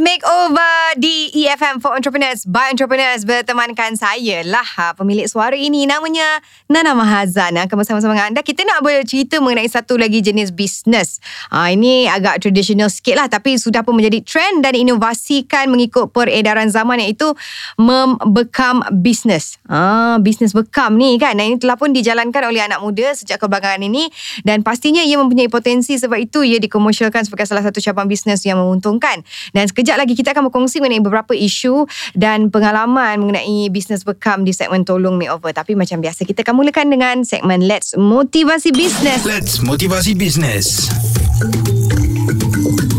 Makeover 0.00 0.69
di 0.98 1.30
EFM 1.30 1.78
for 1.78 1.94
Entrepreneurs 1.94 2.42
by 2.42 2.74
Entrepreneurs 2.74 3.22
bertemankan 3.22 3.94
saya 3.94 4.42
lah 4.42 4.64
ha, 4.64 4.90
pemilik 4.98 5.22
suara 5.30 5.54
ini. 5.54 5.86
Namanya 5.86 6.42
Nana 6.66 6.98
Mahazan. 6.98 7.54
Akan 7.62 7.78
bersama-sama 7.78 8.18
dengan 8.18 8.34
anda. 8.34 8.42
Kita 8.42 8.66
nak 8.66 8.82
bercerita 8.82 9.38
mengenai 9.38 9.70
satu 9.70 9.94
lagi 9.94 10.18
jenis 10.18 10.50
bisnes. 10.50 11.22
Ha, 11.54 11.70
ini 11.70 12.10
agak 12.10 12.42
tradisional 12.42 12.90
sikit 12.90 13.14
lah 13.22 13.30
tapi 13.30 13.54
sudah 13.54 13.86
pun 13.86 13.94
menjadi 13.94 14.18
trend 14.26 14.66
dan 14.66 14.74
inovasikan 14.74 15.70
mengikut 15.70 16.10
peredaran 16.10 16.66
zaman 16.66 16.98
iaitu 16.98 17.38
membekam 17.78 18.82
bisnes. 18.98 19.62
Ha, 19.70 20.18
bisnes 20.18 20.50
bekam 20.56 20.98
ni 20.98 21.14
kan? 21.22 21.38
Dan 21.38 21.54
ini 21.54 21.56
telah 21.62 21.78
pun 21.78 21.94
dijalankan 21.94 22.50
oleh 22.50 22.66
anak 22.66 22.82
muda 22.82 23.14
sejak 23.14 23.38
kebelakangan 23.38 23.84
ini 23.86 24.10
dan 24.42 24.66
pastinya 24.66 25.04
ia 25.06 25.20
mempunyai 25.20 25.46
potensi 25.46 25.94
sebab 25.94 26.18
itu 26.18 26.42
ia 26.42 26.58
dikomersialkan 26.58 27.22
sebagai 27.22 27.46
salah 27.46 27.62
satu 27.62 27.78
cabang 27.78 28.10
bisnes 28.10 28.42
yang 28.42 28.58
menguntungkan. 28.58 29.22
Dan 29.54 29.70
sekejap 29.70 29.94
lagi 29.94 30.18
kita 30.18 30.34
akan 30.34 30.50
berkongsi 30.50 30.79
mengenai 30.80 31.04
beberapa 31.04 31.36
isu 31.36 31.86
dan 32.16 32.48
pengalaman 32.48 33.20
mengenai 33.20 33.68
bisnes 33.68 34.02
bekam 34.02 34.42
di 34.42 34.56
segmen 34.56 34.82
Tolong 34.82 35.20
Makeover. 35.20 35.52
Tapi 35.52 35.76
macam 35.76 36.00
biasa 36.00 36.26
kita 36.26 36.42
akan 36.42 36.56
mulakan 36.56 36.88
dengan 36.88 37.16
segmen 37.22 37.62
Let's 37.62 37.94
Motivasi 37.94 38.72
Business. 38.72 39.22
Let's 39.28 39.60
Motivasi 39.60 40.16
Business. 40.16 40.88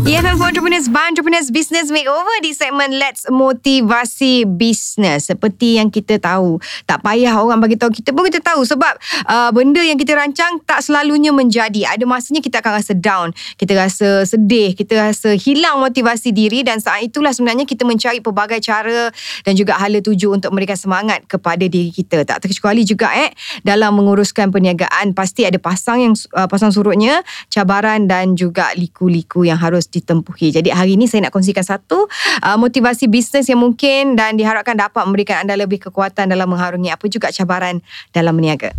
EFM 0.02 0.34
for 0.34 0.50
Entrepreneurs 0.50 0.90
by 0.90 1.14
Entrepreneurs 1.14 1.54
Business 1.54 1.86
Makeover 1.86 2.42
di 2.42 2.50
segmen 2.50 2.98
Let's 2.98 3.22
Motivasi 3.30 4.42
Business. 4.50 5.30
Seperti 5.30 5.78
yang 5.78 5.94
kita 5.94 6.18
tahu, 6.18 6.58
tak 6.90 7.06
payah 7.06 7.38
orang 7.38 7.62
bagi 7.62 7.78
tahu 7.78 7.94
kita 7.94 8.10
pun 8.10 8.26
kita 8.26 8.42
tahu 8.42 8.66
sebab 8.66 8.98
uh, 9.30 9.54
benda 9.54 9.78
yang 9.78 9.94
kita 9.94 10.18
rancang 10.18 10.58
tak 10.66 10.82
selalunya 10.82 11.30
menjadi. 11.30 11.86
Ada 11.86 12.02
masanya 12.02 12.42
kita 12.42 12.58
akan 12.58 12.82
rasa 12.82 12.98
down, 12.98 13.30
kita 13.54 13.78
rasa 13.78 14.26
sedih, 14.26 14.74
kita 14.74 14.98
rasa 14.98 15.38
hilang 15.38 15.78
motivasi 15.78 16.34
diri 16.34 16.66
dan 16.66 16.82
saat 16.82 17.06
itulah 17.06 17.30
sebenarnya 17.30 17.62
kita 17.62 17.86
mencari 17.86 18.18
pelbagai 18.18 18.58
cara 18.58 19.14
dan 19.46 19.54
juga 19.54 19.78
hala 19.78 20.02
tuju 20.02 20.34
untuk 20.34 20.50
memberikan 20.50 20.82
semangat 20.82 21.22
kepada 21.30 21.62
diri 21.70 21.94
kita. 21.94 22.26
Tak 22.26 22.42
terkecuali 22.42 22.82
juga 22.82 23.14
eh 23.14 23.30
dalam 23.62 23.94
menguruskan 23.94 24.50
perniagaan 24.50 25.14
pasti 25.14 25.46
ada 25.46 25.62
pasang 25.62 26.10
yang 26.10 26.14
uh, 26.34 26.50
pasang 26.50 26.74
surutnya, 26.74 27.22
cabaran 27.54 28.10
dan 28.10 28.34
juga 28.34 28.74
liku-liku 28.74 29.46
yang 29.46 29.62
harus 29.62 29.91
ditempuhi. 29.92 30.56
Jadi 30.56 30.72
hari 30.72 30.96
ini 30.96 31.04
saya 31.04 31.28
nak 31.28 31.36
kongsikan 31.36 31.62
satu 31.62 32.08
uh, 32.40 32.56
motivasi 32.56 33.06
bisnes 33.12 33.46
yang 33.46 33.60
mungkin 33.60 34.16
dan 34.16 34.40
diharapkan 34.40 34.74
dapat 34.74 35.04
memberikan 35.04 35.44
anda 35.44 35.52
lebih 35.54 35.84
kekuatan 35.88 36.32
dalam 36.32 36.48
mengharungi 36.48 36.88
apa 36.88 37.04
juga 37.12 37.28
cabaran 37.28 37.84
dalam 38.16 38.32
berniaga. 38.32 38.72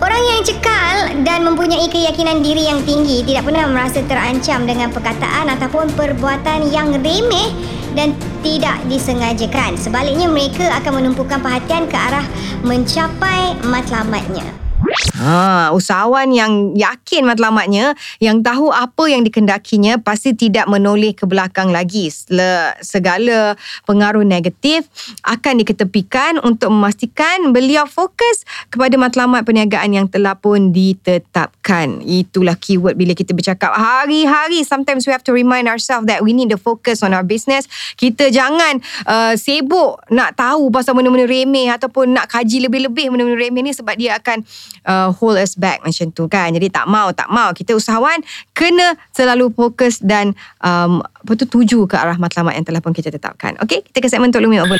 Orang 0.00 0.22
yang 0.24 0.40
cekal 0.42 1.22
dan 1.22 1.46
mempunyai 1.46 1.86
keyakinan 1.86 2.42
diri 2.42 2.66
yang 2.66 2.82
tinggi 2.82 3.22
tidak 3.22 3.46
pernah 3.46 3.68
merasa 3.70 4.02
terancam 4.04 4.66
dengan 4.66 4.90
perkataan 4.90 5.52
ataupun 5.54 5.92
perbuatan 5.94 6.72
yang 6.72 6.90
remeh 6.98 7.54
dan 7.94 8.10
tidak 8.42 8.82
disengajakan. 8.90 9.78
Sebaliknya 9.78 10.26
mereka 10.26 10.66
akan 10.82 11.04
menumpukan 11.04 11.38
perhatian 11.38 11.86
ke 11.86 11.96
arah 11.96 12.26
mencapai 12.66 13.54
matlamatnya. 13.62 14.63
Ha, 15.14 15.72
usahawan 15.72 16.30
yang 16.34 16.76
yakin 16.76 17.24
matlamatnya, 17.24 17.96
yang 18.20 18.44
tahu 18.44 18.68
apa 18.70 19.08
yang 19.08 19.24
dikendakinya 19.24 19.96
pasti 20.00 20.36
tidak 20.36 20.68
menoleh 20.68 21.16
ke 21.16 21.24
belakang 21.24 21.72
lagi. 21.72 22.12
Segala 22.84 23.56
pengaruh 23.88 24.22
negatif 24.26 24.86
akan 25.24 25.64
diketepikan 25.64 26.42
untuk 26.44 26.70
memastikan 26.72 27.50
beliau 27.54 27.88
fokus 27.88 28.44
kepada 28.68 28.94
matlamat 29.00 29.46
perniagaan 29.46 29.96
yang 29.96 30.06
telah 30.10 30.36
pun 30.36 30.74
ditetapkan. 30.74 32.04
Itulah 32.04 32.58
keyword 32.58 32.98
bila 32.98 33.16
kita 33.16 33.32
bercakap 33.32 33.72
hari-hari. 33.72 34.62
Sometimes 34.66 35.08
we 35.08 35.12
have 35.14 35.24
to 35.24 35.32
remind 35.32 35.70
ourselves 35.70 36.06
that 36.06 36.20
we 36.20 36.36
need 36.36 36.52
to 36.52 36.60
focus 36.60 37.00
on 37.00 37.16
our 37.16 37.24
business. 37.24 37.64
Kita 37.96 38.28
jangan 38.28 38.82
uh, 39.08 39.34
sibuk 39.38 40.02
nak 40.12 40.36
tahu 40.36 40.68
pasal 40.68 40.92
benda-benda 40.92 41.26
remeh 41.26 41.72
ataupun 41.72 42.12
nak 42.12 42.28
kaji 42.28 42.68
lebih-lebih 42.68 43.08
benda-benda 43.10 43.38
remeh 43.40 43.62
ni 43.64 43.72
sebab 43.72 43.94
dia 43.96 44.18
akan 44.18 44.44
uh, 44.86 45.14
hold 45.14 45.38
us 45.38 45.54
back 45.54 45.80
macam 45.86 46.10
tu 46.10 46.26
kan. 46.26 46.50
Jadi 46.50 46.70
tak 46.70 46.90
mau, 46.90 47.14
tak 47.14 47.30
mau. 47.30 47.54
Kita 47.54 47.78
usahawan 47.78 48.20
kena 48.52 48.98
selalu 49.14 49.54
fokus 49.54 50.02
dan 50.02 50.34
um, 50.62 50.98
apa 51.02 51.32
tu, 51.38 51.46
tuju 51.46 51.86
ke 51.86 51.96
arah 51.96 52.18
matlamat 52.18 52.58
yang 52.58 52.66
telah 52.66 52.82
pun 52.82 52.92
kita 52.92 53.14
tetapkan. 53.14 53.54
Okay, 53.62 53.80
kita 53.80 54.04
ke 54.04 54.08
segmen 54.10 54.34
Tolong 54.34 54.50
Makeover. 54.50 54.78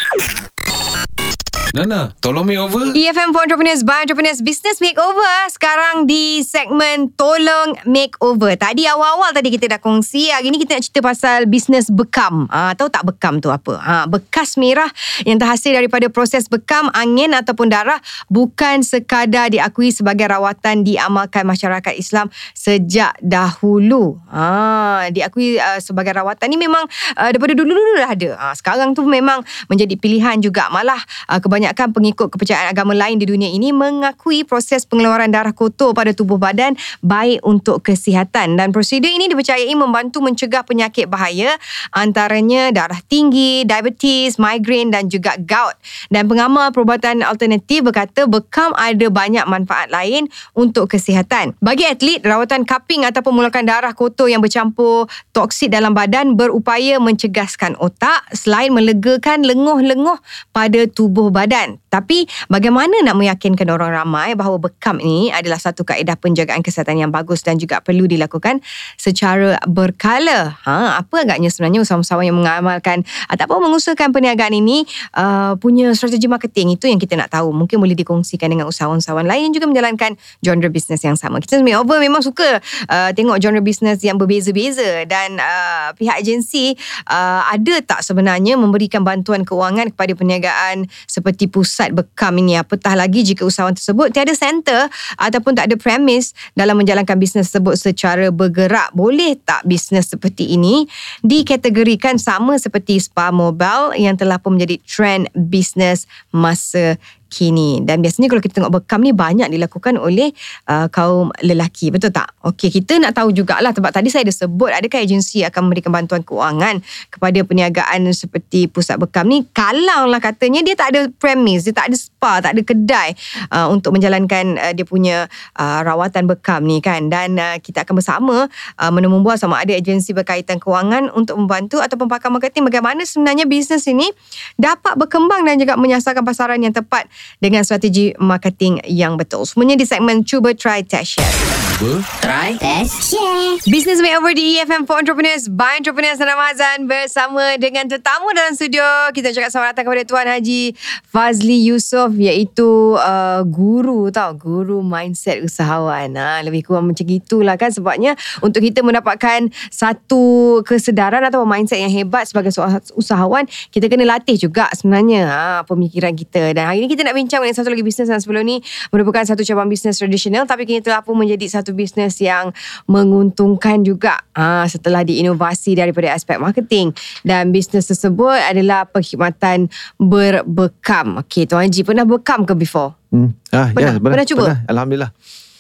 Nana, 1.74 2.14
tolong 2.22 2.46
makeover. 2.46 2.94
EFM 2.94 3.34
for 3.34 3.42
Entrepreneurs 3.42 3.82
by 3.82 4.06
Entrepreneurs 4.06 4.38
Business 4.38 4.78
Makeover. 4.78 5.50
Sekarang 5.50 6.06
di 6.06 6.38
segmen 6.46 7.10
Tolong 7.18 7.74
Makeover. 7.82 8.54
Tadi 8.54 8.86
awal-awal 8.86 9.34
tadi 9.34 9.50
kita 9.50 9.66
dah 9.66 9.82
kongsi. 9.82 10.30
Hari 10.30 10.54
ni 10.54 10.62
kita 10.62 10.78
nak 10.78 10.86
cerita 10.86 11.02
pasal 11.02 11.50
bisnes 11.50 11.90
bekam. 11.90 12.46
Ha, 12.46 12.78
tahu 12.78 12.94
tak 12.94 13.02
bekam 13.10 13.42
tu 13.42 13.50
apa? 13.50 13.74
Ha, 13.82 14.06
bekas 14.06 14.54
merah 14.54 14.86
yang 15.26 15.42
terhasil 15.42 15.74
daripada 15.74 16.06
proses 16.06 16.46
bekam 16.46 16.94
angin 16.94 17.34
ataupun 17.34 17.66
darah 17.66 17.98
bukan 18.30 18.86
sekadar 18.86 19.50
diakui 19.50 19.90
sebagai 19.90 20.30
rawatan 20.30 20.86
diamalkan 20.86 21.42
masyarakat 21.42 21.98
Islam 21.98 22.30
sejak 22.54 23.18
dahulu. 23.18 24.22
Ha, 24.30 25.10
diakui 25.10 25.58
uh, 25.58 25.82
sebagai 25.82 26.14
rawatan 26.14 26.54
ni 26.54 26.58
memang 26.70 26.86
uh, 27.18 27.34
daripada 27.34 27.58
dulu-dulu 27.58 27.98
dah 27.98 28.14
ada. 28.14 28.30
Ha, 28.38 28.46
sekarang 28.54 28.94
tu 28.94 29.02
memang 29.02 29.42
menjadi 29.66 29.98
pilihan 29.98 30.38
juga. 30.38 30.70
Malah 30.70 31.02
uh, 31.26 31.42
kebanyakan 31.42 31.63
kebanyakan 31.64 31.96
pengikut 31.96 32.28
kepercayaan 32.28 32.68
agama 32.68 32.92
lain 32.92 33.16
di 33.16 33.24
dunia 33.24 33.48
ini 33.48 33.72
mengakui 33.72 34.44
proses 34.44 34.84
pengeluaran 34.84 35.32
darah 35.32 35.56
kotor 35.56 35.96
pada 35.96 36.12
tubuh 36.12 36.36
badan 36.36 36.76
baik 37.00 37.40
untuk 37.40 37.80
kesihatan 37.80 38.60
dan 38.60 38.68
prosedur 38.68 39.08
ini 39.08 39.32
dipercayai 39.32 39.72
membantu 39.72 40.20
mencegah 40.20 40.60
penyakit 40.60 41.08
bahaya 41.08 41.56
antaranya 41.96 42.68
darah 42.68 43.00
tinggi, 43.08 43.64
diabetes, 43.64 44.36
migraine 44.36 44.92
dan 44.92 45.08
juga 45.08 45.40
gout. 45.40 45.72
Dan 46.12 46.28
pengamal 46.28 46.68
perubatan 46.68 47.24
alternatif 47.24 47.80
berkata 47.80 48.28
bekam 48.28 48.76
ada 48.76 49.08
banyak 49.08 49.48
manfaat 49.48 49.88
lain 49.88 50.28
untuk 50.52 50.92
kesihatan. 50.92 51.56
Bagi 51.64 51.88
atlet, 51.88 52.20
rawatan 52.20 52.68
cupping 52.68 53.08
ataupun 53.08 53.40
mulakan 53.40 53.64
darah 53.64 53.96
kotor 53.96 54.28
yang 54.28 54.44
bercampur 54.44 55.08
toksit 55.32 55.72
dalam 55.72 55.96
badan 55.96 56.36
berupaya 56.36 57.00
mencegaskan 57.00 57.72
otak 57.80 58.20
selain 58.36 58.68
melegakan 58.68 59.48
lenguh-lenguh 59.48 60.20
pada 60.52 60.84
tubuh 60.92 61.32
badan 61.32 61.53
badan. 61.54 61.78
Tapi 61.94 62.26
bagaimana 62.50 63.06
nak 63.06 63.14
meyakinkan 63.14 63.70
orang 63.70 63.94
ramai 63.94 64.34
bahawa 64.34 64.58
bekam 64.58 64.98
ini 64.98 65.30
adalah 65.30 65.62
satu 65.62 65.86
kaedah 65.86 66.18
penjagaan 66.18 66.58
kesihatan 66.58 66.98
yang 66.98 67.14
bagus 67.14 67.46
dan 67.46 67.54
juga 67.54 67.78
perlu 67.78 68.10
dilakukan 68.10 68.58
secara 68.98 69.62
berkala. 69.70 70.58
Ha, 70.66 70.98
apa 70.98 71.22
agaknya 71.22 71.54
sebenarnya 71.54 71.86
usahawan-usahawan 71.86 72.26
yang 72.26 72.34
mengamalkan 72.34 73.06
ataupun 73.30 73.70
mengusahakan 73.70 74.10
perniagaan 74.10 74.58
ini 74.58 74.82
uh, 75.14 75.54
punya 75.54 75.94
strategi 75.94 76.26
marketing 76.26 76.74
itu 76.74 76.90
yang 76.90 76.98
kita 76.98 77.14
nak 77.14 77.30
tahu. 77.30 77.54
Mungkin 77.54 77.78
boleh 77.78 77.94
dikongsikan 77.94 78.50
dengan 78.50 78.66
usahawan-usahawan 78.66 79.28
lain 79.30 79.50
yang 79.50 79.54
juga 79.54 79.70
menjalankan 79.70 80.18
genre 80.40 80.68
bisnes 80.72 80.98
yang 81.04 81.14
sama. 81.14 81.38
Kita 81.38 81.62
over 81.78 82.00
memang 82.00 82.24
suka 82.24 82.58
uh, 82.88 83.10
tengok 83.12 83.38
genre 83.38 83.60
bisnes 83.60 84.00
yang 84.00 84.16
berbeza-beza 84.16 85.04
dan 85.04 85.36
uh, 85.38 85.92
pihak 85.94 86.18
agensi 86.24 86.74
uh, 87.06 87.44
ada 87.52 87.74
tak 87.84 88.00
sebenarnya 88.00 88.56
memberikan 88.56 89.04
bantuan 89.04 89.44
keuangan 89.44 89.92
kepada 89.92 90.16
perniagaan 90.16 90.88
seperti 91.04 91.50
pusat 91.50 91.83
pusat 91.84 91.92
bekam 91.92 92.32
ini. 92.40 92.56
Apatah 92.56 92.96
lagi 92.96 93.20
jika 93.20 93.44
usahawan 93.44 93.76
tersebut 93.76 94.08
tiada 94.14 94.32
center 94.32 94.88
ataupun 95.20 95.52
tak 95.52 95.68
ada 95.68 95.76
premis 95.76 96.32
dalam 96.56 96.80
menjalankan 96.80 97.20
bisnes 97.20 97.52
tersebut 97.52 97.76
secara 97.76 98.32
bergerak. 98.32 98.88
Boleh 98.96 99.36
tak 99.44 99.68
bisnes 99.68 100.08
seperti 100.08 100.56
ini 100.56 100.88
dikategorikan 101.20 102.16
sama 102.16 102.56
seperti 102.56 102.96
spa 102.96 103.28
mobile 103.28 103.92
yang 104.00 104.16
telah 104.16 104.40
pun 104.40 104.56
menjadi 104.56 104.80
trend 104.88 105.28
bisnes 105.36 106.08
masa 106.32 106.96
kini 107.34 107.82
dan 107.82 107.98
biasanya 107.98 108.30
kalau 108.30 108.38
kita 108.38 108.62
tengok 108.62 108.78
bekam 108.78 109.02
ni 109.02 109.10
banyak 109.10 109.50
dilakukan 109.50 109.98
oleh 109.98 110.30
uh, 110.70 110.86
kaum 110.86 111.34
lelaki. 111.42 111.90
Betul 111.90 112.14
tak? 112.14 112.30
Okey 112.46 112.70
kita 112.70 113.02
nak 113.02 113.18
tahu 113.18 113.34
jugalah. 113.34 113.74
Sebab 113.74 113.90
tadi 113.90 114.14
saya 114.14 114.22
ada 114.22 114.30
sebut 114.30 114.70
adakah 114.70 115.02
agensi 115.02 115.42
akan 115.42 115.66
memberikan 115.66 115.90
bantuan 115.90 116.22
keuangan 116.22 116.78
kepada 117.10 117.42
perniagaan 117.42 118.06
seperti 118.14 118.70
pusat 118.70 119.02
bekam 119.02 119.26
ni? 119.26 119.42
Kalau 119.50 120.06
lah 120.06 120.22
katanya 120.22 120.62
dia 120.62 120.78
tak 120.78 120.94
ada 120.94 121.10
premis 121.10 121.66
dia 121.66 121.74
tak 121.74 121.90
ada 121.90 121.96
spa 121.98 122.38
tak 122.38 122.54
ada 122.54 122.62
kedai 122.62 123.18
uh, 123.50 123.66
untuk 123.74 123.98
menjalankan 123.98 124.54
uh, 124.54 124.72
dia 124.76 124.86
punya 124.86 125.26
uh, 125.58 125.80
rawatan 125.82 126.30
bekam 126.30 126.62
ni 126.62 126.78
kan? 126.78 127.10
Dan 127.10 127.34
uh, 127.34 127.58
kita 127.58 127.82
akan 127.82 127.98
bersama 127.98 128.46
uh, 128.78 128.90
menemu 128.94 129.26
buah 129.26 129.34
sama 129.34 129.58
ada 129.58 129.74
agensi 129.74 130.14
berkaitan 130.14 130.62
keuangan 130.62 131.10
untuk 131.10 131.34
membantu 131.40 131.82
ataupun 131.82 132.06
pakar 132.06 132.30
marketing 132.30 132.68
bagaimana 132.68 133.02
sebenarnya 133.02 133.48
bisnes 133.48 133.82
ini 133.90 134.06
dapat 134.54 134.94
berkembang 135.00 135.42
dan 135.48 135.58
juga 135.58 135.74
menyasarkan 135.80 136.22
pasaran 136.22 136.60
yang 136.60 136.76
tepat 136.76 137.08
dengan 137.42 137.66
strategi 137.66 138.14
marketing 138.16 138.84
yang 138.88 139.18
betul. 139.18 139.42
Semuanya 139.44 139.76
di 139.78 139.86
segmen 139.86 140.22
Cuba 140.22 140.54
Try 140.54 140.86
Test 140.86 141.18
Share. 141.18 141.73
Cuba 141.74 142.06
Try 142.22 142.54
Test 142.54 143.10
share. 143.10 143.58
Business 143.66 143.98
Makeover 143.98 144.30
di 144.30 144.62
EFM 144.62 144.86
for 144.86 144.94
Entrepreneurs 144.94 145.50
by 145.50 145.82
Entrepreneurs 145.82 146.22
Sana 146.22 146.38
Mazan 146.38 146.86
bersama 146.86 147.58
dengan 147.58 147.90
tetamu 147.90 148.30
dalam 148.30 148.54
studio. 148.54 148.84
Kita 149.10 149.34
cakap 149.34 149.50
selamat 149.50 149.68
datang 149.74 149.90
kepada 149.90 150.02
Tuan 150.06 150.26
Haji 150.30 150.78
Fazli 151.10 151.66
Yusof 151.66 152.14
iaitu 152.14 152.94
uh, 152.94 153.42
guru 153.42 154.06
tau, 154.14 154.38
guru 154.38 154.86
mindset 154.86 155.42
usahawan. 155.42 156.14
Ha, 156.14 156.46
lebih 156.46 156.62
kurang 156.62 156.94
macam 156.94 157.02
gitulah 157.02 157.58
kan 157.58 157.74
sebabnya 157.74 158.14
untuk 158.38 158.62
kita 158.62 158.86
mendapatkan 158.86 159.50
satu 159.74 160.62
kesedaran 160.62 161.26
atau 161.26 161.42
mindset 161.42 161.82
yang 161.82 161.90
hebat 161.90 162.30
sebagai 162.30 162.54
seorang 162.54 162.78
usahawan, 162.94 163.50
kita 163.74 163.90
kena 163.90 164.06
latih 164.06 164.38
juga 164.38 164.70
sebenarnya 164.78 165.26
ha, 165.26 165.42
pemikiran 165.66 166.14
kita. 166.14 166.54
Dan 166.54 166.70
hari 166.70 166.86
ini 166.86 166.88
kita 166.92 167.02
nak 167.02 167.18
bincang 167.18 167.42
dengan 167.42 167.58
satu 167.58 167.74
lagi 167.74 167.82
bisnes 167.82 168.06
yang 168.06 168.22
sebelum 168.22 168.46
ni 168.46 168.62
merupakan 168.94 169.26
satu 169.26 169.42
cabang 169.42 169.66
bisnes 169.66 169.98
tradisional 169.98 170.46
tapi 170.46 170.70
kini 170.70 170.78
telah 170.78 171.02
pun 171.02 171.18
menjadi 171.18 171.64
satu 171.64 171.72
bisnes 171.74 172.16
yang 172.22 172.54
menguntungkan 172.88 173.82
juga 173.82 174.22
ha, 174.32 174.64
setelah 174.70 175.02
diinovasi 175.02 175.74
daripada 175.74 176.14
aspek 176.14 176.38
marketing 176.38 176.94
dan 177.26 177.50
bisnes 177.50 177.90
tersebut 177.90 178.38
adalah 178.38 178.86
perkhidmatan 178.86 179.68
berbekam. 179.98 181.18
Okey, 181.20 181.50
Tuan 181.50 181.66
Haji 181.66 181.82
pernah 181.82 182.06
bekam 182.06 182.46
ke 182.46 182.54
before? 182.54 182.94
Hmm. 183.10 183.34
Ah, 183.50 183.70
Pernah? 183.74 183.94
ya, 183.94 184.00
pernah, 184.00 184.12
Pernah 184.14 184.26
cuba? 184.26 184.44
Alhamdulillah. 184.70 185.12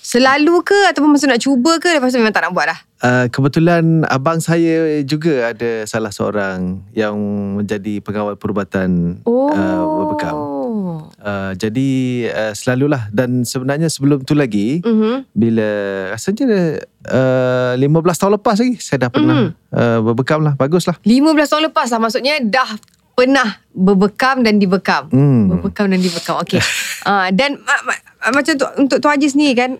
Selalu 0.04 0.60
ke 0.68 0.78
ataupun 0.92 1.16
masa 1.16 1.24
nak 1.24 1.40
cuba 1.40 1.80
ke 1.80 1.88
lepas 1.96 2.12
tu 2.12 2.20
memang 2.20 2.28
tak 2.28 2.44
nak 2.44 2.52
buat 2.52 2.68
dah? 2.68 2.80
Uh, 3.00 3.24
kebetulan 3.32 4.04
abang 4.12 4.36
saya 4.36 5.00
juga 5.00 5.48
ada 5.48 5.88
salah 5.88 6.12
seorang 6.12 6.84
yang 6.92 7.16
menjadi 7.56 8.04
pengawal 8.04 8.36
perubatan 8.36 9.20
uh, 9.24 9.82
berbekam. 10.04 10.36
Uh, 11.16 11.52
jadi 11.54 11.90
uh, 12.28 12.52
selalulah 12.52 13.08
dan 13.08 13.42
sebenarnya 13.42 13.86
sebelum 13.86 14.20
tu 14.20 14.32
lagi 14.32 14.80
Mhm. 14.80 15.30
bila 15.30 15.68
rasanya 16.10 16.80
uh, 17.06 17.72
15 17.74 17.86
tahun 18.14 18.32
lepas 18.34 18.56
lagi 18.56 18.74
saya 18.76 18.98
dah 19.00 19.10
pernah 19.10 19.36
Mhm. 19.36 19.48
uh, 19.70 19.98
berbekam 20.02 20.40
lah 20.40 20.52
baguslah 20.52 20.96
15 21.00 21.22
tahun 21.46 21.62
lepas 21.64 21.88
lah 21.88 21.98
maksudnya 21.98 22.40
dah 22.40 22.68
pernah 23.14 23.46
berbekam 23.70 24.42
dan 24.42 24.58
dibekam. 24.58 25.06
Hmm. 25.06 25.46
Berbekam 25.48 25.86
dan 25.86 25.98
dibekam. 25.98 26.34
Okey. 26.36 26.58
uh, 27.04 27.30
dan 27.38 27.56
ma- 27.60 27.84
ma- 27.84 28.02
macam 28.32 28.52
tu 28.52 28.66
untuk 28.76 28.98
Tuan 28.98 29.14
Haji 29.14 29.28
sendiri 29.28 29.54
kan 29.54 29.70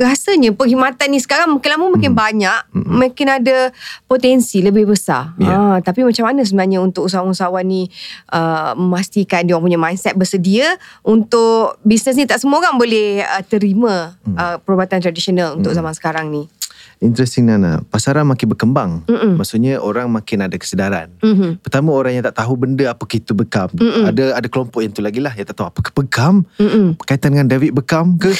rasanya 0.00 0.56
perkhidmatan 0.56 1.12
ni 1.12 1.20
sekarang 1.20 1.60
makin 1.60 1.70
lama 1.76 1.86
makin 1.92 2.12
banyak, 2.16 2.60
makin 2.72 3.28
ada 3.28 3.68
potensi 4.08 4.64
lebih 4.64 4.88
besar. 4.88 5.36
Ya. 5.36 5.52
Ah, 5.52 5.76
tapi 5.84 6.00
macam 6.00 6.24
mana 6.24 6.40
sebenarnya 6.40 6.80
untuk 6.80 7.04
usahawan-usahawan 7.04 7.64
ni 7.68 7.92
uh, 8.32 8.72
memastikan 8.80 9.44
dia 9.44 9.52
orang 9.52 9.68
punya 9.68 9.80
mindset 9.80 10.16
bersedia 10.16 10.80
untuk 11.04 11.76
bisnes 11.84 12.16
ni 12.16 12.24
tak 12.24 12.40
semua 12.40 12.64
orang 12.64 12.80
boleh 12.80 13.20
uh, 13.20 13.44
terima 13.44 14.16
uh, 14.40 14.56
perubatan 14.64 15.04
tradisional 15.04 15.60
untuk 15.60 15.76
zaman 15.76 15.92
sekarang 15.92 16.32
ni. 16.32 16.48
Interesting 17.00 17.48
Nana 17.48 17.80
pasaran 17.88 18.28
makin 18.28 18.52
berkembang 18.52 18.90
Mm-mm. 19.08 19.40
maksudnya 19.40 19.80
orang 19.80 20.12
makin 20.12 20.44
ada 20.44 20.56
kesedaran 20.60 21.08
Mhm. 21.20 21.64
Pertama 21.64 21.92
orang 21.96 22.16
yang 22.16 22.24
tak 22.24 22.36
tahu 22.44 22.56
benda 22.56 22.92
apa 22.92 23.04
itu 23.10 23.32
bekam. 23.32 23.68
Mm-mm. 23.72 24.08
Ada 24.08 24.36
ada 24.40 24.46
kelompok 24.48 24.80
yang 24.84 24.92
tu 24.92 25.00
lagi 25.04 25.20
lah 25.20 25.32
yang 25.36 25.46
tak 25.48 25.56
tahu 25.56 25.68
apa 25.68 25.80
ke 25.80 25.90
bekam. 25.92 26.44
Mm-mm. 26.56 26.96
Berkaitan 26.96 27.32
dengan 27.36 27.48
David 27.48 27.72
Beckham 27.76 28.16
ke? 28.16 28.32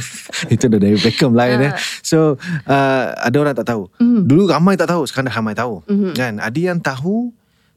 itu 0.54 0.64
dah 0.68 0.78
David 0.80 1.00
Beckham 1.00 1.32
lain 1.36 1.58
eh. 1.60 1.72
Ah. 1.72 1.76
So 2.00 2.36
uh, 2.66 3.04
ada 3.16 3.36
orang 3.36 3.54
tak 3.56 3.68
tahu. 3.68 3.88
Mm. 4.00 4.20
Dulu 4.28 4.42
ramai 4.48 4.74
tak 4.76 4.88
tahu, 4.92 5.04
sekarang 5.08 5.28
dah 5.32 5.36
ramai 5.36 5.54
tahu. 5.54 5.84
Mhm. 5.86 6.12
Kan? 6.16 6.34
Ada 6.40 6.58
yang 6.58 6.78
tahu 6.80 7.30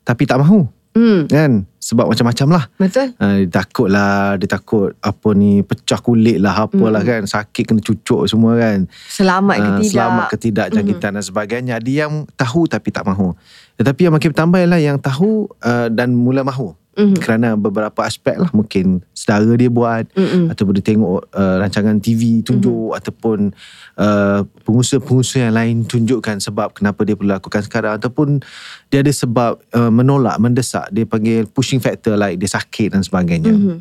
tapi 0.05 0.23
tak 0.27 0.39
mahu. 0.41 0.67
Hmm, 0.95 1.27
Kan? 1.27 1.67
Sebab 1.77 2.07
macam-macam 2.07 2.47
lah. 2.49 2.63
betul. 2.77 3.11
Uh, 3.19 3.43
dia 3.43 3.51
takut 3.53 3.85
lah 3.85 4.39
Dia 4.39 4.47
takut 4.47 4.95
Apa 4.97 5.35
ni 5.35 5.59
Pecah 5.59 5.99
kulit 5.99 6.39
lah 6.39 6.65
Apalah 6.65 7.03
Mm. 7.03 7.09
kan 7.11 7.21
Sakit 7.27 7.67
kena 7.67 7.77
cucuk 7.77 8.25
semua 8.25 8.55
kan 8.55 8.87
Selamat 9.05 9.55
ke 9.55 9.61
Ah, 9.61 9.77
tidak? 9.77 9.91
Selamat 9.91 10.25
ke 10.25 10.37
tidak 10.39 10.67
jangkitan 10.71 11.11
dan 11.11 11.21
sebagainya. 11.21 11.73
Ada 11.75 11.91
yang 12.01 12.25
tahu 12.31 12.65
tapi 12.65 12.89
tak 12.89 13.03
mahu. 13.03 13.35
Tetapi 13.75 14.01
yang 14.01 14.15
makin 14.15 14.29
bertambah 14.31 14.57
ialah 14.57 14.79
yang 14.79 14.97
tahu 14.97 15.45
uh, 15.61 15.87
dan 15.89 16.09
mula 16.09 16.41
mahu. 16.41 16.71
Mhm. 16.95 17.19
Kerana 17.19 17.59
beberapa 17.59 18.07
aspek 18.07 18.39
lah 18.39 18.47
mungkin 18.55 19.03
saudara 19.11 19.59
dia 19.59 19.67
buat 19.67 20.07
Mm-mm. 20.15 20.47
ataupun 20.47 20.73
dia 20.79 20.95
tengok 20.95 21.27
uh, 21.27 21.55
rancangan 21.59 21.99
TV 21.99 22.39
tunjuk 22.39 22.95
ataupun 22.95 23.51
uh, 23.99 24.47
pengusaha-pengusaha 24.63 25.51
yang 25.51 25.55
lain 25.59 25.75
tunjukkan 25.83 26.39
sebab 26.39 26.71
kenapa 26.71 27.03
dia 27.03 27.19
perlu 27.19 27.35
lakukan 27.35 27.67
sekarang 27.67 27.99
ataupun 27.99 28.39
dia 28.87 29.03
ada 29.03 29.11
sebab 29.11 29.59
uh, 29.75 29.91
menolak, 29.91 30.39
mendesak. 30.39 30.87
Dia 30.95 31.03
panggil 31.03 31.51
pushing 31.51 31.83
factor 31.83 32.15
like 32.15 32.39
dia 32.39 32.47
sakit 32.47 32.95
dan 32.95 33.03
sebagainya. 33.03 33.51
Mhm. 33.51 33.77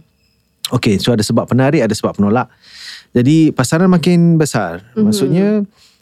Okay, 0.75 0.99
so 0.99 1.15
ada 1.15 1.23
sebab 1.23 1.47
penarik, 1.47 1.85
ada 1.85 1.93
sebab 1.95 2.19
penolak. 2.19 2.51
Jadi 3.15 3.55
pasaran 3.55 3.87
makin 3.87 4.37
besar. 4.43 4.83
Mhm. 4.83 4.85
Mm-hmm. 4.91 5.05
Maksudnya 5.07 5.49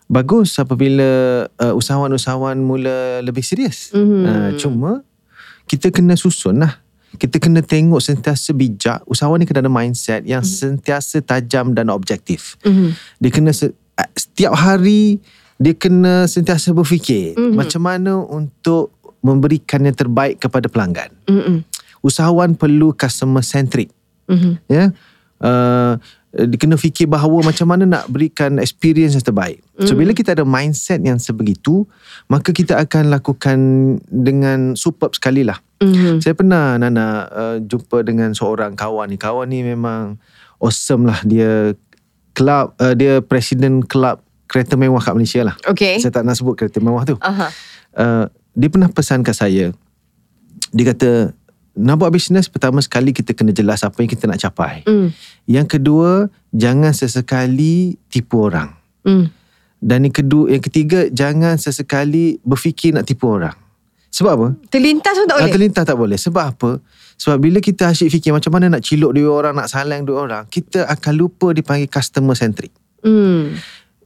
bagus 0.09 0.57
apabila 0.61 1.09
uh, 1.49 1.75
usahawan-usahawan 1.77 2.57
mula 2.57 3.21
lebih 3.21 3.45
serius. 3.45 3.93
Mhm. 3.93 4.21
Uh, 4.25 4.51
cuma 4.57 4.91
kita 5.71 5.89
kena 5.89 6.19
susun 6.19 6.61
lah. 6.61 6.82
Kita 7.13 7.37
kena 7.37 7.61
tengok 7.61 8.01
sentiasa 8.01 8.53
bijak. 8.53 9.05
Usahawan 9.05 9.41
ni 9.41 9.47
kena 9.47 9.61
ada 9.61 9.69
mindset 9.69 10.25
yang 10.25 10.41
sentiasa 10.41 11.21
tajam 11.21 11.73
dan 11.73 11.89
objektif. 11.89 12.57
Mhm. 12.63 12.97
Dia 13.19 13.31
kena 13.31 13.51
se- 13.51 13.73
uh, 13.97 14.09
setiap 14.15 14.55
hari 14.55 15.21
dia 15.57 15.73
kena 15.73 16.27
sentiasa 16.27 16.73
berfikir 16.73 17.37
Mhm. 17.37 17.55
macam 17.55 17.83
mana 17.83 18.19
untuk 18.19 18.91
memberikan 19.23 19.85
yang 19.85 19.95
terbaik 19.95 20.41
kepada 20.41 20.67
pelanggan. 20.67 21.13
Mhm. 21.25 21.63
Usahawan 22.01 22.59
perlu 22.59 22.91
customer 22.93 23.41
centric 23.41 23.93
Mhm. 24.27 24.59
ya 24.67 24.91
uh, 25.39 25.95
dia 25.99 26.22
kena 26.33 26.81
fikir 26.81 27.13
bahawa 27.13 27.45
macam 27.45 27.69
mana 27.69 27.85
nak 27.85 28.09
berikan 28.09 28.57
experience 28.57 29.13
yang 29.13 29.25
terbaik. 29.25 29.61
So 29.85 29.93
bila 29.93 30.17
kita 30.17 30.33
ada 30.33 30.49
mindset 30.49 31.05
yang 31.05 31.21
sebegitu, 31.21 31.85
maka 32.33 32.57
kita 32.57 32.81
akan 32.81 33.13
lakukan 33.13 33.59
dengan 34.09 34.73
superb 34.73 35.13
sekali 35.13 35.45
lah. 35.45 35.61
Mhm. 35.85 36.25
Saya 36.25 36.33
pernah 36.33 36.79
Nana 36.81 37.29
uh, 37.29 37.57
jumpa 37.61 38.01
dengan 38.07 38.33
seorang 38.33 38.73
kawan 38.79 39.13
ni. 39.13 39.21
Kawan 39.21 39.51
ni 39.51 39.61
memang 39.61 40.17
awesome 40.63 41.05
lah. 41.05 41.21
Dia 41.27 41.77
club 42.33 42.73
uh, 42.81 42.95
dia 42.97 43.21
presiden 43.21 43.85
kelab 43.85 44.25
kereta 44.49 44.79
mewah 44.79 45.03
kat 45.05 45.13
Malaysia 45.13 45.45
lah. 45.45 45.57
Okay. 45.69 46.01
Saya 46.01 46.15
tak 46.15 46.25
nak 46.25 46.39
sebut 46.39 46.57
kereta 46.57 46.81
mewah 46.81 47.05
tu. 47.05 47.17
Aha. 47.21 47.49
Uh, 47.93 48.25
dia 48.57 48.73
pernah 48.73 48.89
pesan 48.89 49.21
kat 49.21 49.37
saya. 49.37 49.73
Dia 50.73 50.85
kata 50.97 51.37
nak 51.73 51.97
buat 51.97 52.13
bisnes 52.13 52.53
pertama 52.53 52.85
sekali 52.85 53.17
kita 53.17 53.33
kena 53.33 53.51
jelas 53.51 53.81
apa 53.81 53.97
yang 53.99 54.11
kita 54.11 54.29
nak 54.29 54.39
capai. 54.39 54.85
Mm. 54.85 55.09
Yang 55.49 55.67
kedua, 55.79 56.11
jangan 56.53 56.93
sesekali 56.93 57.97
tipu 58.13 58.45
orang. 58.45 58.77
Mm. 59.09 59.27
Dan 59.83 59.99
yang 60.07 60.15
kedua, 60.15 60.45
yang 60.53 60.63
ketiga, 60.63 61.09
jangan 61.11 61.59
sesekali 61.59 62.39
berfikir 62.45 62.95
nak 62.95 63.09
tipu 63.09 63.27
orang. 63.27 63.57
Sebab 64.13 64.33
apa? 64.37 64.49
Terlintas 64.69 65.17
pun 65.17 65.25
tak 65.25 65.37
Ah, 65.37 65.41
boleh. 65.43 65.55
terlintas 65.57 65.85
tak 65.89 65.97
boleh. 65.97 66.19
Sebab 66.21 66.45
apa? 66.45 66.71
Sebab 67.17 67.37
bila 67.41 67.59
kita 67.59 67.89
asyik 67.89 68.13
fikir 68.13 68.31
macam 68.37 68.53
mana 68.53 68.69
nak 68.69 68.85
ciluk 68.85 69.17
dua 69.17 69.33
orang, 69.33 69.57
nak 69.57 69.73
salang 69.73 70.05
dua 70.05 70.29
orang, 70.29 70.45
kita 70.53 70.85
akan 70.85 71.13
lupa 71.17 71.57
dipanggil 71.57 71.89
customer 71.89 72.37
centric. 72.37 72.71
Mm. 73.01 73.57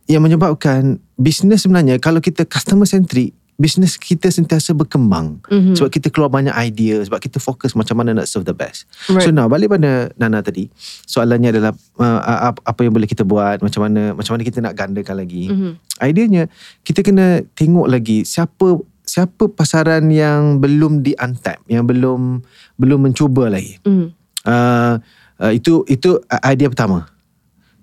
Yang 0.07 0.23
menyebabkan 0.23 1.03
bisnes 1.19 1.67
sebenarnya 1.67 1.99
kalau 1.99 2.23
kita 2.23 2.47
customer 2.47 2.87
centric, 2.87 3.35
bisnes 3.57 3.97
kita 3.97 4.29
sentiasa 4.29 4.77
berkembang. 4.77 5.41
Mhm. 5.49 5.77
Sebab 5.81 5.89
kita 5.89 6.13
keluar 6.13 6.29
banyak 6.29 6.53
idea, 6.57 7.01
sebab 7.01 7.19
kita 7.21 7.41
fokus 7.41 7.73
macam 7.73 7.97
mana 8.01 8.13
nak 8.13 8.29
serve 8.29 8.45
the 8.45 8.57
best. 8.57 8.85
Right. 9.09 9.25
So 9.25 9.33
now 9.33 9.49
balik 9.49 9.73
pada 9.73 10.13
Nana 10.21 10.45
tadi, 10.45 10.69
soalannya 11.09 11.57
adalah 11.57 11.73
uh, 11.97 12.53
apa, 12.53 12.81
yang 12.85 12.93
boleh 12.93 13.09
kita 13.09 13.25
buat, 13.25 13.65
macam 13.65 13.89
mana 13.89 14.13
macam 14.13 14.37
mana 14.37 14.43
kita 14.45 14.61
nak 14.61 14.77
gandakan 14.77 15.17
lagi. 15.25 15.49
Mhm. 15.49 15.71
Ideanya 16.05 16.53
kita 16.85 17.01
kena 17.01 17.41
tengok 17.57 17.89
lagi 17.89 18.29
siapa 18.29 18.77
siapa 19.07 19.47
pasaran 19.49 20.11
yang 20.13 20.61
belum 20.61 21.01
di 21.01 21.17
untap, 21.17 21.63
yang 21.71 21.87
belum 21.87 22.43
belum 22.77 22.99
mencuba 23.07 23.49
lagi. 23.49 23.79
Mm. 23.87 24.11
Uh, 24.43 24.95
uh, 25.41 25.53
itu 25.55 25.87
itu 25.87 26.19
idea 26.43 26.67
pertama. 26.67 27.07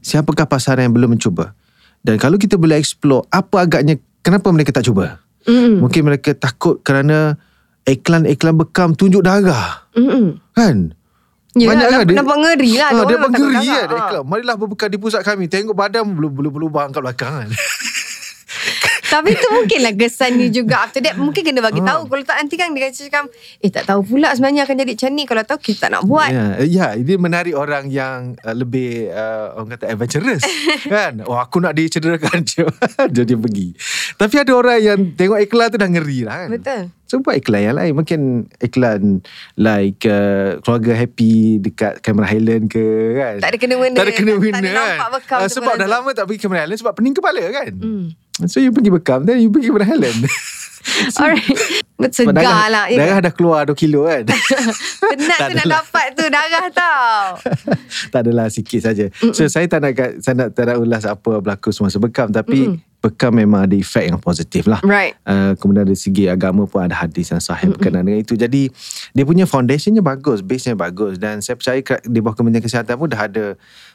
Siapakah 0.04 0.44
pasaran 0.44 0.92
yang 0.92 0.94
belum 0.94 1.16
mencuba? 1.16 1.56
Dan 2.04 2.20
kalau 2.20 2.36
kita 2.36 2.60
boleh 2.60 2.76
explore 2.76 3.24
apa 3.32 3.64
agaknya 3.64 3.96
kenapa 4.20 4.52
mereka 4.52 4.76
tak 4.76 4.84
cuba? 4.84 5.23
Mm. 5.44 5.80
Mungkin 5.80 6.02
mereka 6.04 6.32
takut 6.32 6.80
kerana 6.80 7.36
iklan-iklan 7.84 8.56
bekam 8.56 8.90
tunjuk 8.92 9.22
darah. 9.22 9.88
Mm. 9.92 10.40
Kan? 10.52 10.78
Yelah, 11.54 11.70
Banyak 11.70 11.86
kan 11.86 11.94
nampak, 11.94 12.08
dia- 12.08 12.18
nampak 12.18 12.38
ngeri 12.40 12.72
lah. 12.74 12.82
Ah, 12.82 12.90
Ada 12.90 13.04
dia 13.06 13.18
menggeri 13.20 13.54
kakak. 13.54 13.68
kan 13.70 13.86
Ah. 13.86 14.00
iklan. 14.02 14.24
Marilah 14.26 14.56
berbekam 14.56 14.90
di 14.90 14.98
pusat 14.98 15.22
kami. 15.22 15.46
Tengok 15.46 15.76
badan 15.76 16.04
belum 16.08 16.32
belum 16.32 16.52
berlubang 16.52 16.90
kat 16.90 17.02
belakang 17.04 17.34
kan. 17.38 17.50
Tapi 19.14 19.30
tu 19.38 19.48
mungkinlah 19.54 19.94
kesannya 19.94 20.50
juga 20.50 20.90
After 20.90 21.00
that 21.06 21.16
mungkin 21.22 21.46
kena 21.46 21.62
bagi 21.62 21.86
tahu 21.86 22.10
Kalau 22.10 22.24
tak 22.26 22.38
nanti 22.42 22.56
kan 22.58 22.74
dia 22.74 22.90
cakap 22.90 23.30
Eh 23.62 23.70
tak 23.70 23.86
tahu 23.86 24.02
pula 24.02 24.34
sebenarnya 24.34 24.66
akan 24.66 24.76
jadi 24.82 24.92
macam 24.98 25.12
ni 25.14 25.24
Kalau 25.30 25.44
tahu 25.46 25.60
kita 25.62 25.78
tak 25.86 25.90
nak 25.94 26.04
buat 26.10 26.30
Ya, 26.34 26.46
ya, 26.66 26.88
ini 26.98 27.14
menarik 27.22 27.54
orang 27.54 27.94
yang 27.94 28.34
uh, 28.42 28.56
lebih 28.56 29.12
uh, 29.14 29.54
orang 29.60 29.78
kata 29.78 29.86
adventurous 29.94 30.42
kan. 30.94 31.22
Oh 31.30 31.38
aku 31.38 31.62
nak 31.62 31.78
dicederakan 31.78 32.42
je. 32.50 32.66
Jadi 33.12 33.34
dia 33.34 33.38
pergi. 33.38 33.68
Tapi 34.18 34.36
ada 34.40 34.52
orang 34.54 34.80
yang 34.80 35.00
tengok 35.14 35.40
iklan 35.44 35.68
tu 35.70 35.78
dah 35.78 35.90
ngeri 35.90 36.20
lah 36.26 36.36
kan. 36.46 36.50
Betul. 36.50 36.82
So 37.04 37.20
buat 37.20 37.36
iklan 37.36 37.62
yang 37.64 37.78
lain. 37.78 37.94
Mungkin 37.94 38.20
iklan 38.58 39.22
Like 39.54 40.02
uh, 40.04 40.58
Keluarga 40.60 40.96
happy 40.96 41.60
Dekat 41.60 42.00
Cameron 42.00 42.26
Highland 42.26 42.66
ke 42.68 42.84
kan? 43.14 43.36
Tak 43.38 43.50
ada 43.54 43.58
kena-mena. 43.58 43.96
Tak 43.96 44.06
ada 44.08 44.14
kena-mena 44.14 44.56
Tak 44.56 44.64
kan 44.66 44.86
nampak 44.90 45.10
bekam 45.14 45.38
Ah, 45.38 45.46
tu 45.46 45.54
Sebab 45.56 45.74
dah 45.76 45.90
lama 45.90 46.10
tak 46.12 46.26
pergi 46.26 46.40
Cameron 46.42 46.62
Highland 46.62 46.80
Sebab 46.80 46.94
pening 46.96 47.14
kepala 47.14 47.44
kan? 47.50 47.72
Hmm. 47.76 48.06
So 48.46 48.58
you 48.58 48.72
pergi 48.72 48.90
bekam 48.90 49.20
Then 49.24 49.40
you 49.40 49.50
pergi 49.50 49.70
Cameron 49.70 49.88
Highland. 49.88 50.18
Alright. 51.16 51.48
Sebab 51.96 52.12
Segar 52.12 52.36
darah, 52.36 52.68
lah 52.68 52.86
ya. 52.88 52.98
Darah 53.00 53.20
dah 53.24 53.32
keluar 53.32 53.64
2 53.64 53.72
kilo 53.74 54.04
kan? 54.04 54.28
Penat 55.08 55.38
Tak 55.38 55.48
tu 55.48 55.56
nak 55.56 55.68
dapat 55.72 56.06
tu 56.12 56.24
Darah 56.28 56.66
tau. 56.70 57.20
Tak 58.12 58.20
adalah 58.20 58.50
sikit 58.50 58.80
saja. 58.82 59.06
So 59.32 59.48
saya 59.48 59.64
tak 59.66 59.80
nak 59.80 59.94
saya 60.20 60.36
nak 60.36 60.50
tak 60.52 60.66
nak 60.66 60.78
ulas 60.78 61.06
apa 61.06 61.40
berlaku 61.40 61.70
semasa 61.70 61.98
bekam 61.98 62.28
tapi 62.30 62.68
Mm-mm. 62.68 62.93
Bekam 63.04 63.36
memang 63.36 63.68
ada 63.68 63.76
efek 63.76 64.08
yang 64.08 64.16
positif 64.18 64.64
lah. 64.64 64.80
Right 64.80 65.20
Uh, 65.24 65.56
kemudian 65.60 65.84
dari 65.88 66.00
segi 66.00 66.28
agama 66.32 66.64
pun 66.64 66.84
ada 66.84 66.96
hadis 66.96 67.32
yang 67.32 67.40
sahih 67.40 67.72
berkenaan 67.72 68.04
dengan 68.08 68.24
itu. 68.24 68.36
Jadi 68.36 68.72
dia 69.12 69.24
punya 69.24 69.44
foundationnya 69.44 70.00
bagus, 70.00 70.40
base-nya 70.40 70.76
bagus 70.76 71.20
dan 71.20 71.40
saya 71.40 71.56
percaya 71.60 71.80
di 72.04 72.20
bawah 72.20 72.36
Kementerian 72.36 72.64
Kesihatan 72.64 72.96
pun 72.96 73.08
dah 73.12 73.28
ada 73.28 73.46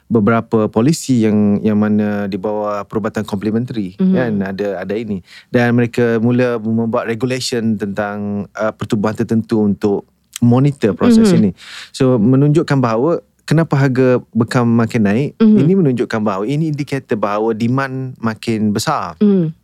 beberapa 0.08 0.68
polisi 0.68 1.24
yang 1.24 1.60
yang 1.60 1.76
mana 1.76 2.24
di 2.28 2.40
bawah 2.40 2.84
perubatan 2.84 3.28
komplementari 3.28 3.92
Mhm. 4.00 4.14
kan 4.16 4.32
ada 4.40 4.68
ada 4.80 4.94
ini 4.96 5.20
dan 5.52 5.76
mereka 5.76 6.16
mula 6.16 6.56
membuat 6.56 7.04
regulation 7.04 7.76
tentang 7.76 8.48
uh, 8.56 8.72
pertubuhan 8.72 9.12
tertentu 9.12 9.60
untuk 9.60 10.08
monitor 10.40 10.96
proses 10.96 11.28
Mhm. 11.28 11.36
ini. 11.40 11.50
So 11.92 12.16
menunjukkan 12.16 12.78
bahawa 12.80 13.20
kenapa 13.48 13.80
harga 13.80 14.20
bekam 14.36 14.68
makin 14.68 15.08
naik 15.08 15.30
Mhm. 15.40 15.56
ini 15.56 15.72
menunjukkan 15.72 16.20
bahawa 16.20 16.44
ini 16.44 16.68
indikator 16.68 17.16
bahawa 17.16 17.56
demand 17.56 18.12
makin 18.20 18.76
besar. 18.76 19.16
hmm. 19.24 19.56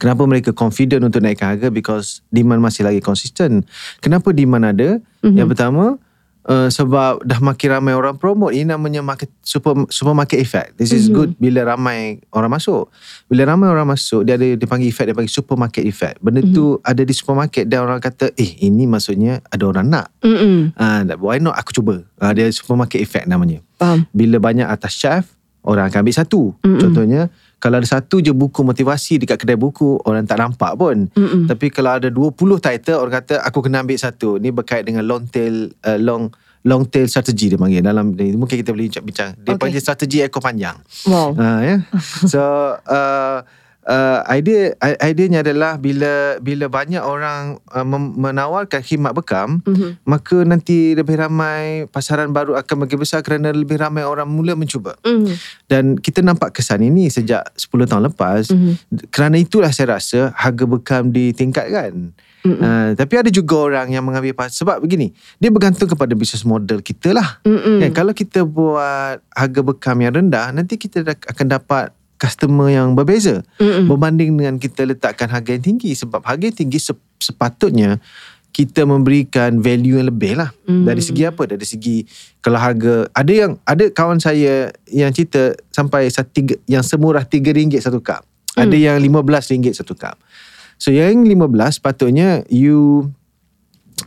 Kenapa 0.00 0.24
mereka 0.24 0.56
confident 0.56 1.04
untuk 1.04 1.20
naikkan 1.20 1.52
harga 1.52 1.68
because 1.68 2.24
demand 2.32 2.64
masih 2.64 2.88
lagi 2.88 3.04
konsisten. 3.04 3.68
Kenapa 4.00 4.32
demand 4.32 4.72
ada? 4.72 4.96
Mhm. 5.20 5.36
Yang 5.36 5.48
pertama 5.52 6.00
uh, 6.48 6.68
sebab 6.68 7.24
dah 7.24 7.40
makin 7.40 7.68
ramai 7.80 7.92
orang 7.96 8.16
promote 8.16 8.52
ini 8.52 8.68
namanya 8.68 9.00
market 9.00 9.32
super 9.40 9.74
supermarket 9.88 10.40
effect. 10.40 10.76
This 10.76 10.92
is 10.92 11.08
Mhm. 11.08 11.14
good 11.14 11.30
bila 11.40 11.74
ramai 11.76 12.20
orang 12.30 12.52
masuk. 12.52 12.88
Bila 13.28 13.48
ramai 13.48 13.68
orang 13.72 13.88
masuk 13.88 14.24
dia 14.24 14.36
ada 14.36 14.46
dia 14.46 14.68
panggil 14.68 14.88
effect 14.88 15.06
dia 15.10 15.16
panggil 15.16 15.32
supermarket 15.32 15.84
effect. 15.84 16.20
Benda 16.20 16.40
tu 16.44 16.78
ada 16.80 17.02
di 17.02 17.14
supermarket 17.16 17.64
dan 17.68 17.84
orang 17.84 18.00
kata 18.00 18.32
eh 18.36 18.50
ini 18.62 18.84
maksudnya 18.84 19.40
ada 19.48 19.64
orang 19.64 19.86
nak. 19.88 20.06
Mm-mm. 20.20 20.76
Ah 20.76 21.02
uh, 21.04 21.16
why 21.20 21.40
not 21.40 21.56
aku 21.56 21.80
cuba. 21.80 22.04
Uh, 22.20 22.32
dia 22.32 22.48
supermarket 22.52 23.00
effect 23.00 23.26
namanya. 23.26 23.60
Faham 23.76 24.06
Bila 24.14 24.38
banyak 24.38 24.68
atas 24.68 24.94
chef 24.94 25.24
Orang 25.64 25.88
akan 25.88 26.04
ambil 26.04 26.12
satu 26.12 26.52
Mm-mm. 26.60 26.76
Contohnya 26.76 27.32
Kalau 27.64 27.80
ada 27.80 27.88
satu 27.88 28.20
je 28.20 28.28
buku 28.36 28.60
motivasi 28.60 29.16
Dekat 29.16 29.40
kedai 29.40 29.56
buku 29.56 29.96
Orang 30.04 30.28
tak 30.28 30.36
nampak 30.36 30.76
pun. 30.76 31.08
Mm-mm. 31.16 31.48
Tapi 31.48 31.72
kalau 31.72 31.96
ada 31.96 32.12
20 32.12 32.36
title 32.60 33.00
Orang 33.00 33.24
kata 33.24 33.40
Aku 33.48 33.64
kena 33.64 33.80
ambil 33.80 33.96
satu. 33.96 34.36
Ni 34.36 34.52
berkait 34.52 34.84
dengan 34.84 35.00
long 35.08 35.24
tail 35.24 35.72
uh, 35.88 35.96
Long 35.96 36.28
long 36.64 36.88
tail 36.88 37.04
strategi 37.12 37.52
dia 37.52 37.60
panggil. 37.60 37.84
Dalam 37.84 38.16
mungkin 38.16 38.56
kita 38.56 38.72
boleh 38.72 38.88
bincang. 38.88 39.36
Dia 39.36 39.52
Okay. 39.52 39.60
panggil 39.60 39.80
strategi 39.84 40.24
ekor 40.24 40.40
panjang. 40.40 40.80
Wow. 41.04 41.36
Uh, 41.36 41.60
ya. 41.60 41.76
So 42.32 42.40
uh, 42.80 43.44
uh, 43.84 44.20
idea 44.28 44.72
ideanya 45.00 45.40
adalah 45.40 45.76
bila 45.76 46.36
bila 46.40 46.66
banyak 46.66 47.00
orang 47.00 47.60
uh, 47.70 47.86
menawarkan 48.16 48.80
khidmat 48.80 49.12
bekam 49.12 49.60
Mhm. 49.64 50.04
maka 50.04 50.42
nanti 50.42 50.92
lebih 50.92 51.16
ramai 51.16 51.84
pasaran 51.88 52.30
baru 52.30 52.56
akan 52.56 52.84
makin 52.84 52.98
besar 52.98 53.20
kerana 53.20 53.52
lebih 53.52 53.78
ramai 53.78 54.02
orang 54.02 54.26
mula 54.26 54.52
mencuba 54.52 54.96
Mhm. 55.04 55.32
dan 55.68 55.84
kita 55.96 56.20
nampak 56.20 56.52
kesan 56.52 56.80
ini 56.80 57.08
sejak 57.08 57.44
10 57.54 57.84
tahun 57.84 58.08
lepas 58.08 58.50
Mhm. 58.50 59.08
kerana 59.08 59.36
itulah 59.36 59.70
saya 59.70 59.96
rasa 59.96 60.32
harga 60.34 60.64
bekam 60.64 61.08
ditingkatkan 61.08 62.12
Mm-mm. 62.44 62.60
Uh, 62.60 62.92
tapi 62.92 63.16
ada 63.16 63.32
juga 63.32 63.56
orang 63.56 63.88
yang 63.88 64.04
mengambil 64.04 64.36
pas 64.36 64.52
sebab 64.52 64.76
begini 64.76 65.16
dia 65.40 65.48
bergantung 65.48 65.88
kepada 65.88 66.12
bisnes 66.12 66.44
model 66.44 66.84
kita 66.84 67.16
lah 67.16 67.40
Mm-mm. 67.40 67.80
kan, 67.80 67.90
kalau 67.96 68.12
kita 68.12 68.44
buat 68.44 69.16
harga 69.32 69.60
bekam 69.64 69.96
yang 70.04 70.12
rendah 70.12 70.52
nanti 70.52 70.76
kita 70.76 71.08
akan 71.08 71.46
dapat 71.48 71.88
customer 72.24 72.72
yang 72.72 72.96
berbeza. 72.96 73.44
Mm-mm. 73.60 73.92
berbanding 73.92 74.32
dengan 74.32 74.56
kita 74.56 74.88
letakkan 74.88 75.28
harga 75.28 75.52
yang 75.52 75.64
tinggi. 75.64 75.92
Sebab 75.92 76.24
harga 76.24 76.48
yang 76.48 76.56
tinggi 76.56 76.80
sep- 76.80 77.12
sepatutnya 77.20 78.00
kita 78.54 78.86
memberikan 78.86 79.58
value 79.60 80.00
yang 80.00 80.08
lebih 80.08 80.40
lah. 80.40 80.54
Mm. 80.64 80.88
dari 80.88 81.02
segi 81.04 81.22
apa? 81.28 81.44
Dari 81.44 81.66
segi 81.66 82.08
kalau 82.40 82.56
harga. 82.56 83.10
Ada 83.12 83.32
yang 83.34 83.52
ada 83.68 83.84
kawan 83.92 84.22
saya 84.22 84.72
yang 84.88 85.12
cerita 85.12 85.52
sampai 85.68 86.08
satu 86.08 86.30
tiga, 86.32 86.54
yang 86.64 86.80
semurah 86.80 87.28
RM3 87.28 87.84
satu 87.84 88.00
cup. 88.00 88.24
Ada 88.54 88.72
yang 88.72 89.02
RM15 89.02 89.74
satu 89.74 89.98
cup. 89.98 90.14
So 90.78 90.94
yang 90.94 91.26
15 91.26 91.82
patutnya 91.82 92.46
you 92.46 93.10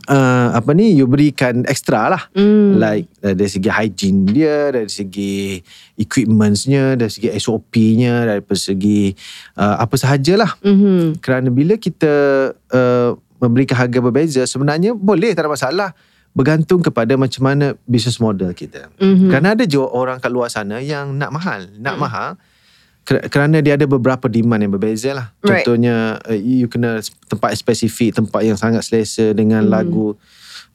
uh, 0.08 0.48
apa 0.52 0.72
ni 0.72 0.92
you 0.92 1.04
berikan 1.04 1.62
extra 1.64 2.08
lah 2.08 2.22
Mm. 2.32 2.76
like 2.76 3.06
uh, 3.20 3.32
dari 3.32 3.46
segi 3.46 3.68
hygiene 3.68 4.24
dia 4.24 4.72
dari 4.72 4.88
segi 4.88 5.60
equipmentsnya 5.98 6.96
dari 6.96 7.10
segi 7.10 7.28
SOP-nya 7.30 8.24
dari 8.26 8.42
segi 8.50 9.12
uh, 9.54 9.76
apa 9.78 9.94
sahajalah 9.94 10.56
Mhm. 10.60 11.20
kerana 11.20 11.48
bila 11.48 11.76
kita 11.76 12.12
uh, 12.52 13.10
memberikan 13.38 13.78
harga 13.78 13.98
berbeza 14.00 14.42
sebenarnya 14.44 14.92
boleh 14.92 15.30
tak 15.30 15.44
ada 15.44 15.52
masalah 15.52 15.90
bergantung 16.30 16.80
kepada 16.80 17.14
macam 17.14 17.42
mana 17.42 17.66
business 17.84 18.18
model 18.18 18.50
kita 18.52 18.88
Mhm. 18.96 19.28
kerana 19.28 19.52
ada 19.52 19.64
je 19.64 19.78
orang 19.78 20.18
kat 20.18 20.30
luar 20.30 20.48
sana 20.48 20.78
yang 20.78 21.12
nak 21.12 21.30
mahal 21.30 21.68
nak 21.76 21.96
mahal 21.98 22.28
ker- 22.32 22.47
kerana 23.08 23.64
dia 23.64 23.80
ada 23.80 23.88
beberapa 23.88 24.28
demand 24.28 24.60
yang 24.60 24.72
berbeza 24.76 25.16
lah. 25.16 25.26
Right. 25.40 25.64
contohnya 25.64 26.20
uh, 26.28 26.36
you 26.36 26.68
kena 26.68 27.00
tempat 27.26 27.56
spesifik 27.56 28.20
tempat 28.20 28.44
yang 28.44 28.60
sangat 28.60 28.84
selesa 28.84 29.32
dengan 29.32 29.64
lagu. 29.64 30.14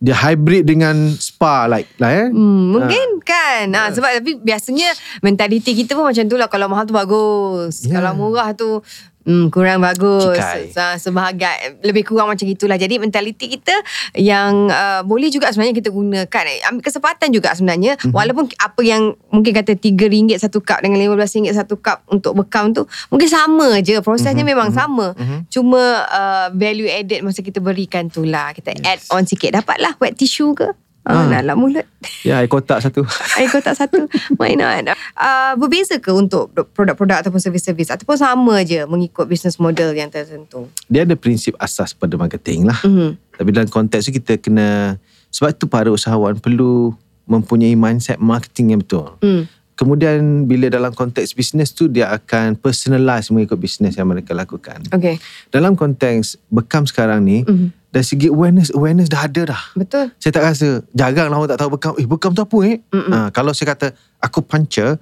Dia 0.03 0.19
hybrid 0.19 0.67
dengan 0.67 1.15
spa 1.15 1.63
like 1.69 1.87
lah 1.95 2.11
eh? 2.11 2.27
Hmm, 2.27 2.75
mungkin 2.75 3.23
kan? 3.23 3.71
Ha, 3.71 3.87
Sebab 3.95 4.19
tapi 4.19 4.35
biasanya 4.35 4.91
Mentaliti 5.23 5.71
kita 5.71 5.95
pun 5.95 6.11
macam 6.11 6.27
tu 6.27 6.35
lah. 6.35 6.51
Kalau 6.51 6.67
mahal 6.67 6.83
tu 6.83 6.91
bagus. 6.91 7.87
Ya. 7.87 8.03
Kalau 8.03 8.11
murah 8.19 8.51
tu 8.51 8.83
Hmm, 9.23 9.47
kurang 9.47 9.79
bagus. 9.79 10.35
Cikai. 10.35 10.67
Se- 10.67 10.99
Sebahagian. 10.99 11.79
Lebih 11.79 12.03
kurang 12.03 12.27
macam 12.27 12.43
itulah 12.43 12.75
Jadi 12.75 12.99
mentaliti 12.99 13.47
kita 13.47 13.71
Yang 14.13 14.53
uh, 14.67 15.01
Boleh 15.07 15.31
juga 15.31 15.47
sebenarnya 15.47 15.79
kita 15.79 15.89
gunakan. 15.89 16.43
Eh, 16.43 16.59
Ambil 16.67 16.83
kesempatan 16.83 17.31
juga 17.31 17.55
sebenarnya. 17.55 17.95
Mhm. 17.95 17.99
mm-hmm. 18.03 18.15
Walaupun 18.15 18.45
apa 18.51 18.81
yang 18.83 19.15
Mungkin 19.31 19.51
kata 19.55 19.79
RM3 19.79 20.35
satu 20.37 20.59
cup 20.59 20.83
Dengan 20.83 20.99
RM15 21.15 21.55
satu 21.55 21.79
cup 21.79 22.03
Untuk 22.07 22.35
bekam 22.35 22.75
tu 22.75 22.83
Mungkin 23.09 23.27
sama 23.27 23.79
je. 23.79 23.95
Prosesnya 24.03 24.43
Mhm, 24.43 24.51
memang 24.51 24.69
mhm, 24.69 24.75
sama. 24.75 25.07
Mhm. 25.15 25.37
Cuma 25.47 25.83
uh, 26.03 26.47
Value 26.51 26.91
added 26.91 27.23
Masa 27.23 27.39
kita 27.39 27.63
berikan 27.63 28.11
tu 28.11 28.27
lah. 28.27 28.51
Kita 28.51 28.75
yes. 28.75 28.83
add 28.83 29.01
on 29.09 29.23
sikit. 29.23 29.55
Dapatlah 29.55 29.95
wet 29.97 30.19
tissue 30.19 30.51
ke 30.51 30.67
Ah, 31.03 31.19
Ah. 31.19 31.27
nak 31.27 31.43
lap 31.43 31.57
mulut 31.59 31.83
ya 32.23 32.39
air 32.39 32.47
kotak 32.47 32.79
satu 32.79 33.03
Air 33.35 33.51
kotak 33.51 33.75
satu 33.75 34.07
Why 34.35 34.55
not 34.55 34.87
uh, 35.13 35.51
Berbeza 35.53 35.99
ke 35.99 36.07
untuk 36.09 36.47
Produk-produk 36.71 37.19
ataupun 37.19 37.37
servis-servis 37.37 37.91
Ataupun 37.91 38.15
sama 38.15 38.63
je 38.63 38.79
Mengikut 38.83 39.27
business 39.27 39.59
model 39.59 39.91
yang 39.91 40.07
tertentu 40.07 40.71
dia 40.87 41.03
ada 41.03 41.13
prinsip 41.13 41.55
asas 41.57 41.91
pada 41.91 42.15
marketing 42.15 42.65
lah 42.65 42.79
Mhm. 42.79 43.19
Tapi 43.33 43.49
dalam 43.51 43.67
konteks 43.67 44.05
tu 44.05 44.13
kita 44.13 44.37
kena 44.37 44.95
sebab 45.27 45.51
tu 45.51 45.65
para 45.65 45.89
usahawan 45.89 46.37
perlu 46.37 46.93
mempunyai 47.25 47.73
mindset 47.73 48.15
marketing 48.15 48.71
yang 48.71 48.79
betul. 48.79 49.17
Hmm. 49.19 49.49
Kemudian 49.73 50.45
bila 50.45 50.69
dalam 50.69 50.93
konteks 50.93 51.33
bisnes 51.33 51.73
tu 51.73 51.89
dia 51.89 52.07
akan 52.07 52.53
personalize 52.53 53.27
mengikut 53.27 53.57
bisnes 53.57 53.97
yang 53.97 54.05
mereka 54.05 54.31
lakukan. 54.31 54.85
Okay 54.87 55.17
Dalam 55.49 55.73
konteks 55.73 56.37
bekam 56.47 56.85
sekarang 56.85 57.19
ni 57.19 57.41
Mhm. 57.41 57.73
Dari 57.93 58.01
segi 58.01 58.25
awareness 58.25 58.73
awareness 58.73 59.05
dah 59.05 59.23
ada 59.23 59.53
dah. 59.53 59.61
Betul 59.73 60.09
Saya 60.17 60.31
tak 60.33 60.43
rasa 60.43 60.67
jarang 60.91 61.29
lah 61.29 61.37
orang 61.37 61.47
tak 61.47 61.61
tahu 61.61 61.71
bekam. 61.71 61.93
Eh 61.95 62.03
bekam 62.03 62.33
tu 62.33 62.41
apa 62.41 62.57
eh? 62.65 62.81
Ha, 62.89 63.29
kalau 63.29 63.53
saya 63.53 63.71
kata 63.71 63.93
aku 64.19 64.41
puncher 64.41 64.97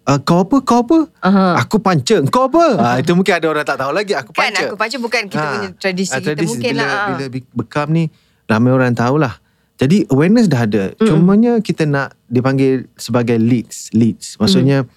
Uh, 0.00 0.16
kau 0.16 0.42
apa? 0.42 0.64
Kau 0.64 0.80
apa? 0.80 0.98
Aha. 1.20 1.60
Aku 1.60 1.76
puncher. 1.78 2.24
Kau 2.32 2.48
apa? 2.48 2.64
Ha, 2.82 2.88
itu 2.98 3.12
mungkin 3.12 3.30
ada 3.30 3.46
orang 3.46 3.62
tak 3.62 3.78
tahu 3.78 3.92
lagi. 3.92 4.16
Aku 4.16 4.32
Kan 4.32 4.48
puncher. 4.48 4.66
aku 4.66 4.74
baca 4.74 4.96
bukan 4.96 5.22
kita 5.28 5.38
Ah. 5.38 5.52
punya 5.52 5.68
tradisi 5.76 6.10
Ah, 6.10 6.18
kita 6.18 6.40
mungkin 6.40 6.72
bila, 6.72 6.80
lah 6.80 6.88
ah. 6.90 7.06
Bila 7.06 7.24
bi- 7.28 7.52
bekam 7.54 7.86
ni 7.92 8.04
ramai 8.48 8.72
orang 8.72 8.96
tahulah. 8.96 9.36
Jadi 9.76 10.08
awareness 10.08 10.48
dah 10.48 10.64
ada. 10.64 10.96
Mm. 10.96 11.04
Cumanya 11.04 11.52
kita 11.60 11.84
nak 11.84 12.16
dipanggil 12.26 12.88
sebagai 12.96 13.36
leads. 13.36 13.92
Leads. 13.92 14.34
Maksudnya 14.36 14.88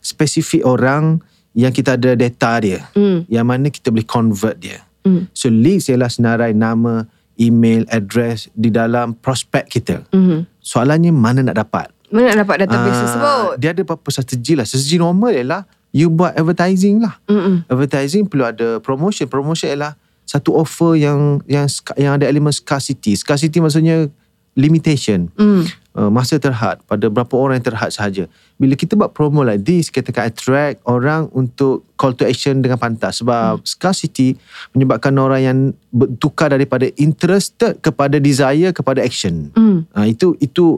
spesifik 0.00 0.64
orang 0.64 1.20
yang 1.52 1.70
kita 1.70 1.94
ada 1.94 2.12
data 2.12 2.52
dia. 2.58 2.80
Mm. 2.92 3.28
Yang 3.28 3.46
mana 3.46 3.66
kita 3.68 3.88
boleh 3.88 4.04
convert 4.04 4.56
dia. 4.56 4.82
Mm. 5.06 5.22
So 5.30 5.46
leads 5.48 5.86
ialah 5.86 6.10
senarai 6.10 6.50
nama, 6.50 7.06
email, 7.38 7.86
address 7.94 8.50
di 8.58 8.74
dalam 8.74 9.14
prospek 9.14 9.70
kita. 9.70 10.02
Mhm. 10.10 10.50
Soalannya 10.58 11.14
mana 11.14 11.46
nak 11.46 11.56
dapat? 11.62 11.94
Mana 12.10 12.34
nak 12.34 12.46
dapat 12.46 12.66
database 12.66 12.96
Ah, 12.96 13.02
tersebut 13.02 13.50
Dia 13.58 13.68
ada 13.74 13.82
beberapa 13.82 14.08
strategi 14.10 14.52
lah. 14.58 14.64
Strategi 14.66 14.96
normal 14.98 15.30
ialah 15.34 15.62
you 15.94 16.10
buat 16.10 16.34
advertising 16.34 17.02
lah. 17.02 17.18
Mm-mm. 17.30 17.66
Advertising 17.70 18.26
perlu 18.26 18.44
ada 18.46 18.68
promotion. 18.82 19.26
Promotion 19.30 19.70
ialah 19.74 19.94
satu 20.26 20.58
offer 20.58 20.98
yang 20.98 21.38
yang 21.46 21.66
yang 21.94 22.18
ada 22.18 22.26
elemen 22.26 22.50
scarcity. 22.50 23.14
Scarcity 23.14 23.62
maksudnya 23.62 24.10
limitation. 24.58 25.30
Mm. 25.38 25.66
Uh, 25.96 26.12
masa 26.12 26.36
terhad 26.36 26.76
pada 26.84 27.08
berapa 27.08 27.32
orang 27.40 27.56
yang 27.56 27.72
terhad 27.72 27.88
sahaja. 27.88 28.28
Bila 28.60 28.76
kita 28.76 29.00
buat 29.00 29.16
promo 29.16 29.40
like 29.40 29.64
this, 29.64 29.88
kita 29.88 30.12
akan 30.12 30.28
attract 30.28 30.76
orang 30.84 31.32
untuk 31.32 31.88
call 31.96 32.12
to 32.12 32.28
action 32.28 32.60
dengan 32.60 32.76
pantas. 32.76 33.24
Sebab 33.24 33.64
scarcity 33.64 34.36
menyebabkan 34.76 35.16
orang 35.16 35.40
yang 35.40 35.58
bertukar 35.88 36.52
daripada 36.52 36.84
interested 37.00 37.80
kepada 37.80 38.20
desire 38.20 38.76
kepada 38.76 39.00
action. 39.00 39.48
Mm. 39.56 39.88
Uh, 39.96 40.04
itu 40.04 40.36
itu 40.36 40.76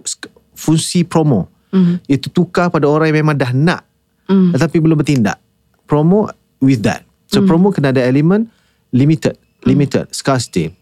fungsi 0.54 1.02
promo. 1.02 1.50
Mm. 1.74 1.98
Itu 2.06 2.30
tukar 2.30 2.70
pada 2.70 2.86
orang 2.86 3.10
yang 3.10 3.26
memang 3.26 3.34
dah 3.34 3.50
nak 3.50 3.82
Mm. 4.28 4.54
tetapi 4.54 4.76
belum 4.78 5.00
bertindak. 5.00 5.40
Promo 5.88 6.28
with 6.60 6.84
that. 6.84 7.02
So 7.32 7.42
promo 7.42 7.72
kena 7.72 7.96
ada 7.96 8.04
elemen 8.04 8.52
limited, 8.92 9.34
limited, 9.64 10.12
scarcity. 10.12 10.72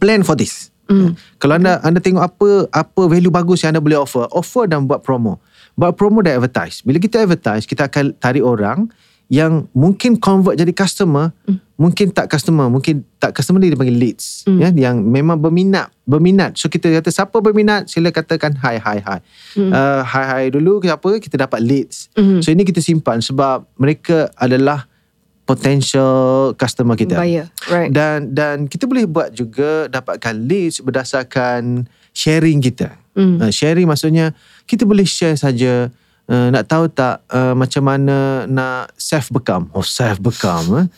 Plan 0.00 0.24
for 0.24 0.34
this. 0.34 0.73
Mm. 0.90 1.16
Kalau 1.40 1.54
anda 1.56 1.80
anda 1.80 2.00
tengok 2.00 2.24
apa 2.24 2.48
apa 2.72 3.02
value 3.08 3.32
bagus 3.32 3.64
yang 3.64 3.76
anda 3.76 3.82
boleh 3.82 4.00
offer, 4.00 4.28
offer 4.32 4.68
dan 4.68 4.84
buat 4.84 5.00
promo. 5.00 5.40
Buat 5.74 5.96
promo 5.96 6.20
dan 6.20 6.38
advertise. 6.38 6.84
Bila 6.84 7.00
kita 7.00 7.24
advertise, 7.24 7.64
kita 7.64 7.88
akan 7.88 8.14
tarik 8.20 8.44
orang 8.44 8.92
yang 9.32 9.66
mungkin 9.72 10.20
convert 10.20 10.60
jadi 10.60 10.70
customer, 10.76 11.32
mm. 11.48 11.80
mungkin 11.80 12.12
tak 12.12 12.28
customer, 12.28 12.68
mungkin 12.68 13.08
tak 13.16 13.32
customer 13.32 13.56
dia 13.56 13.72
dipanggil 13.72 13.96
leads, 13.96 14.44
mm. 14.44 14.58
ya, 14.60 14.68
yang 14.88 15.00
memang 15.00 15.40
berminat, 15.40 15.88
berminat. 16.04 16.60
So 16.60 16.68
kita 16.68 16.92
kata 16.92 17.08
siapa 17.08 17.40
berminat, 17.40 17.88
sila 17.88 18.12
katakan 18.12 18.52
hi 18.60 18.76
hi 18.76 19.00
hi. 19.00 19.18
Mm. 19.56 19.72
Uh, 19.72 20.02
hi 20.04 20.24
hi 20.28 20.44
dulu 20.52 20.84
siapa 20.84 21.08
kita 21.16 21.40
dapat 21.40 21.64
leads. 21.64 22.12
Mm. 22.14 22.44
So 22.44 22.52
ini 22.52 22.68
kita 22.68 22.84
simpan 22.84 23.24
sebab 23.24 23.64
mereka 23.80 24.28
adalah 24.36 24.84
potential 25.44 26.52
customer 26.56 26.96
kita. 26.96 27.20
Buyer, 27.20 27.48
right. 27.68 27.92
Dan 27.92 28.32
dan 28.32 28.64
kita 28.68 28.88
boleh 28.88 29.04
buat 29.04 29.32
juga 29.32 29.86
dapatkan 29.92 30.34
leads 30.34 30.80
berdasarkan 30.80 31.84
sharing 32.16 32.64
kita. 32.64 32.96
Mm. 33.14 33.38
Uh, 33.38 33.52
sharing 33.52 33.86
maksudnya 33.86 34.32
kita 34.64 34.88
boleh 34.88 35.04
share 35.04 35.36
saja 35.36 35.92
uh, 36.28 36.48
nak 36.50 36.64
tahu 36.66 36.88
tak 36.90 37.22
uh, 37.30 37.52
macam 37.52 37.84
mana 37.84 38.48
nak 38.48 38.96
self 38.96 39.28
bekam. 39.30 39.68
Oh 39.76 39.84
self 39.84 40.18
bekam 40.18 40.64
eh. 40.84 40.88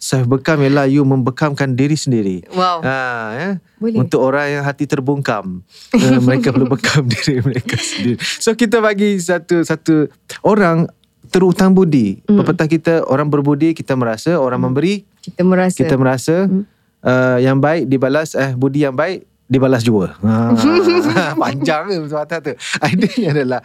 Self 0.00 0.24
bekam 0.32 0.64
ialah 0.64 0.88
you 0.88 1.04
membekamkan 1.04 1.76
diri 1.76 1.92
sendiri. 1.92 2.40
Wow. 2.56 2.80
Ha, 2.80 2.96
ya. 3.36 3.50
Boleh. 3.76 4.00
Untuk 4.00 4.24
orang 4.24 4.48
yang 4.48 4.64
hati 4.64 4.88
terbungkam, 4.88 5.60
uh, 5.92 6.20
mereka 6.24 6.56
perlu 6.56 6.64
bekam 6.74 7.04
diri 7.04 7.44
mereka 7.44 7.76
sendiri. 7.76 8.16
So 8.40 8.56
kita 8.56 8.80
bagi 8.80 9.20
satu 9.20 9.60
satu 9.60 10.08
orang 10.40 10.88
terutang 11.30 11.70
budi. 11.70 12.18
Hmm. 12.24 12.38
Pepatah 12.38 12.66
kita 12.66 12.94
orang 13.04 13.26
berbudi 13.26 13.70
kita 13.70 13.94
merasa, 13.94 14.34
orang 14.34 14.60
memberi 14.60 15.06
Kita 15.16 15.40
merasa. 15.40 15.76
kita 15.76 15.94
merasa 15.94 16.34
Hmm. 16.44 16.66
uh, 17.00 17.38
yang 17.38 17.56
baik 17.56 17.86
dibalas 17.86 18.34
eh 18.34 18.52
budi 18.52 18.82
yang 18.82 18.92
baik 18.92 19.22
dibalas 19.46 19.80
jua. 19.80 20.14
Ha, 20.18 20.54
panjang 21.42 21.82
ke 21.86 21.94
pepatah 22.04 22.38
tu. 22.40 22.52
Idenya 22.90 23.28
adalah 23.32 23.60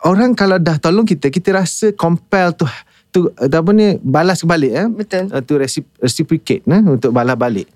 orang 0.00 0.32
kalau 0.32 0.56
dah 0.56 0.76
tolong 0.76 1.02
kita 1.02 1.28
kita 1.28 1.52
rasa 1.54 1.90
compel 1.90 2.52
tu 2.52 2.68
tu 3.08 3.26
apa 3.34 3.70
ni 3.72 3.96
balas 3.98 4.40
balik 4.42 4.72
eh. 4.72 4.86
Betul. 4.86 5.28
Uh, 5.28 5.40
tu 5.40 5.56
recip- 5.56 5.96
reciprocate 5.96 6.62
eh, 6.62 6.82
untuk 6.82 7.10
balas 7.10 7.34
balik. 7.34 7.66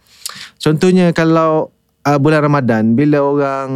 Contohnya 0.57 1.11
kalau 1.11 1.73
uh, 2.03 2.19
bulan 2.19 2.41
Ramadan 2.41 2.93
bila 2.93 3.21
orang 3.21 3.69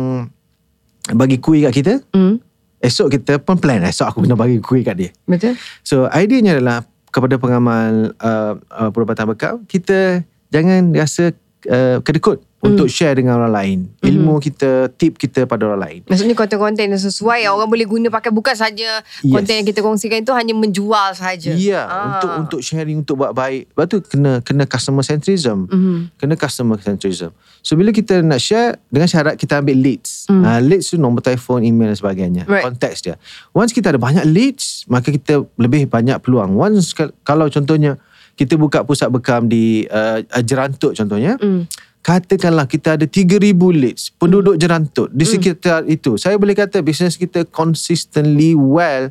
bagi 1.08 1.36
kuih 1.36 1.62
kat 1.62 1.74
kita, 1.74 1.94
Mm. 2.10 2.42
Esok 2.86 3.18
kita 3.18 3.42
pun 3.42 3.58
plan 3.58 3.82
esok 3.82 4.06
aku 4.14 4.18
kena 4.22 4.38
bagi 4.38 4.62
kuih 4.62 4.86
kat 4.86 4.94
dia. 4.94 5.10
Betul. 5.26 5.58
So 5.82 6.06
idenya 6.14 6.54
adalah 6.54 6.86
kepada 7.10 7.34
pengamal 7.42 8.14
uh, 8.22 8.54
uh, 8.70 8.90
perubatan 8.94 9.26
bekam 9.34 9.54
kita 9.66 10.22
jangan 10.54 10.94
rasa 10.94 11.34
uh, 11.66 11.98
kedekut 12.06 12.45
Hmm. 12.56 12.72
untuk 12.72 12.88
share 12.88 13.12
dengan 13.12 13.36
orang 13.36 13.52
lain. 13.52 13.78
Ilmu 14.00 14.40
kita, 14.40 14.88
tip 14.90 15.20
kita 15.20 15.44
pada 15.44 15.68
orang 15.68 15.80
lain. 15.82 16.00
Maksudnya 16.08 16.32
konten-konten 16.32 16.88
yang 16.88 16.96
sesuai 16.96 17.44
yang 17.44 17.52
orang 17.52 17.68
boleh 17.68 17.84
guna 17.84 18.08
pakai 18.08 18.32
bukan 18.32 18.56
saja 18.56 19.04
Yes. 19.20 19.28
konten 19.28 19.54
yang 19.54 19.66
kita 19.66 19.80
kongsikan 19.80 20.24
itu 20.24 20.32
hanya 20.32 20.56
menjual 20.56 21.12
saja. 21.12 21.52
Ya, 21.52 21.84
Ah. 21.84 22.16
untuk 22.16 22.30
untuk 22.34 22.60
sharing 22.64 23.04
untuk 23.04 23.20
buat 23.20 23.36
baik. 23.36 23.70
Lepas 23.70 23.86
tu 23.86 23.98
kena 24.00 24.40
kena 24.40 24.64
customer 24.64 25.04
centrism. 25.04 25.68
Mhm. 25.68 26.16
Kena 26.16 26.34
customer 26.34 26.80
centrism. 26.80 27.28
So 27.60 27.76
bila 27.76 27.92
kita 27.92 28.24
nak 28.24 28.40
share 28.40 28.80
dengan 28.88 29.06
syarat 29.06 29.36
kita 29.36 29.60
ambil 29.60 29.76
leads. 29.76 30.24
Mm. 30.26 30.42
Uh, 30.42 30.60
leads 30.64 30.86
tu 30.88 30.96
nombor 30.96 31.20
telefon, 31.20 31.60
email 31.60 31.92
dan 31.92 31.98
sebagainya. 31.98 32.42
Right. 32.48 32.64
Konteks 32.64 33.04
dia. 33.04 33.20
Once 33.52 33.70
kita 33.70 33.92
ada 33.92 34.00
banyak 34.00 34.24
leads, 34.24 34.86
maka 34.86 35.10
kita 35.10 35.44
lebih 35.54 35.84
banyak 35.84 36.16
peluang. 36.18 36.56
Once 36.56 36.90
kal- 36.90 37.12
kalau 37.20 37.46
contohnya 37.46 38.00
kita 38.32 38.54
buka 38.54 38.80
pusat 38.80 39.08
bekam 39.08 39.44
di 39.44 39.84
uh, 39.86 40.24
uh, 40.24 40.42
Jerantuk 40.42 40.94
contohnya. 40.94 41.36
Mm. 41.36 41.68
Katakanlah 42.06 42.70
kita 42.70 42.94
ada 42.94 43.02
3000 43.02 43.50
leads 43.74 44.14
penduduk 44.14 44.54
Jerantuk 44.54 45.10
di 45.10 45.26
sekitar 45.26 45.82
itu. 45.90 46.14
Saya 46.14 46.38
boleh 46.38 46.54
kata 46.54 46.78
bisnes 46.78 47.18
kita 47.18 47.42
consistently 47.50 48.54
well 48.54 49.10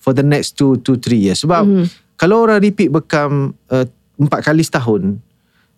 for 0.00 0.16
the 0.16 0.24
next 0.24 0.56
2 0.56 0.80
to 0.80 0.96
3 0.96 1.20
years. 1.20 1.44
Sebab 1.44 1.68
Mhm. 1.68 1.84
kalau 2.16 2.48
orang 2.48 2.64
repeat 2.64 2.88
bekam 2.88 3.52
uh, 3.68 3.84
4 4.16 4.40
kali 4.40 4.64
setahun, 4.64 5.20